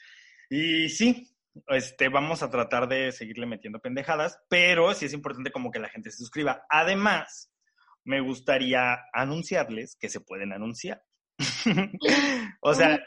[0.51, 1.33] Y sí,
[1.69, 5.89] este, vamos a tratar de seguirle metiendo pendejadas, pero sí es importante como que la
[5.89, 6.65] gente se suscriba.
[6.69, 7.53] Además,
[8.05, 11.03] me gustaría anunciarles que se pueden anunciar.
[12.61, 13.01] o sea,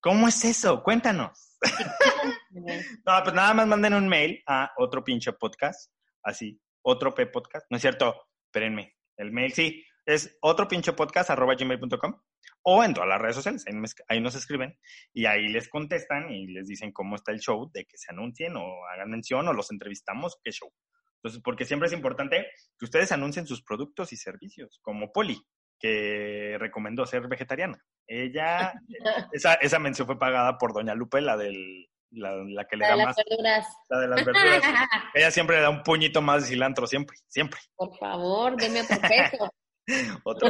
[0.00, 0.82] ¿cómo es eso?
[0.84, 1.58] Cuéntanos.
[2.50, 7.66] no, pues nada más manden un mail a otro pinche podcast, así, otro P podcast,
[7.68, 8.14] ¿no es cierto?
[8.44, 12.20] Espérenme, el mail sí, es otro pinche podcast arroba gmail.com
[12.62, 14.78] o en todas las redes sociales, ahí, me- ahí nos escriben
[15.12, 18.56] y ahí les contestan y les dicen cómo está el show, de que se anuncien
[18.56, 20.72] o hagan mención o los entrevistamos, qué show.
[21.16, 22.46] Entonces, porque siempre es importante
[22.78, 25.40] que ustedes anuncien sus productos y servicios, como Poli,
[25.78, 27.78] que recomendó ser vegetariana.
[28.06, 28.72] Ella,
[29.32, 32.86] esa, esa mención fue pagada por Doña Lupe, la del, la, la que le La
[32.86, 33.66] de da las más, verduras.
[33.88, 34.62] la de las verduras.
[35.14, 37.58] Ella siempre le da un puñito más de cilantro, siempre, siempre.
[37.74, 39.52] Por favor, denme otro peso.
[40.24, 40.48] Otro.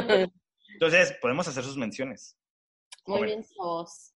[0.73, 2.37] Entonces, podemos hacer sus menciones.
[3.05, 4.13] Muy bien, vos.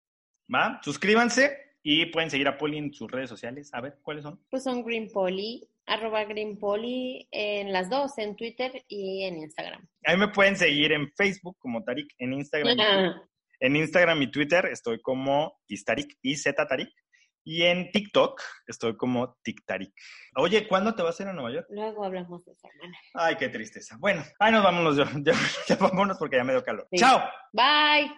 [0.53, 0.79] ¿Va?
[0.83, 3.69] Suscríbanse y pueden seguir a Poli en sus redes sociales.
[3.73, 4.43] A ver, ¿cuáles son?
[4.49, 9.87] Pues son Green Poly, arroba Green Poly en las dos, en Twitter y en Instagram.
[10.05, 12.77] Ahí me pueden seguir en Facebook como Tarik, en Instagram.
[13.61, 16.89] En Instagram y Twitter estoy como Istarik y Tarik.
[17.43, 19.93] Y en TikTok estoy como TikTarik.
[20.35, 21.67] Oye, ¿cuándo te vas a ir a Nueva York?
[21.69, 22.97] Luego hablamos de esa hermana.
[23.13, 23.95] Ay, qué tristeza.
[23.99, 24.97] Bueno, ahí nos vámonos.
[24.97, 25.33] Ya, ya,
[25.67, 26.87] ya vámonos porque ya me dio calor.
[26.91, 26.97] Sí.
[26.99, 27.21] ¡Chao!
[27.53, 28.11] Bye.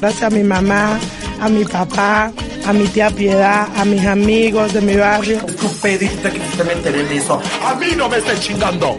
[0.00, 0.98] Gracias a mi mamá,
[1.40, 2.32] a mi papá,
[2.66, 5.38] a mi tía Piedad, a mis amigos de mi barrio.
[5.46, 7.40] Tú pediste que se me entere de eso.
[7.62, 8.98] A mí no me estés chingando.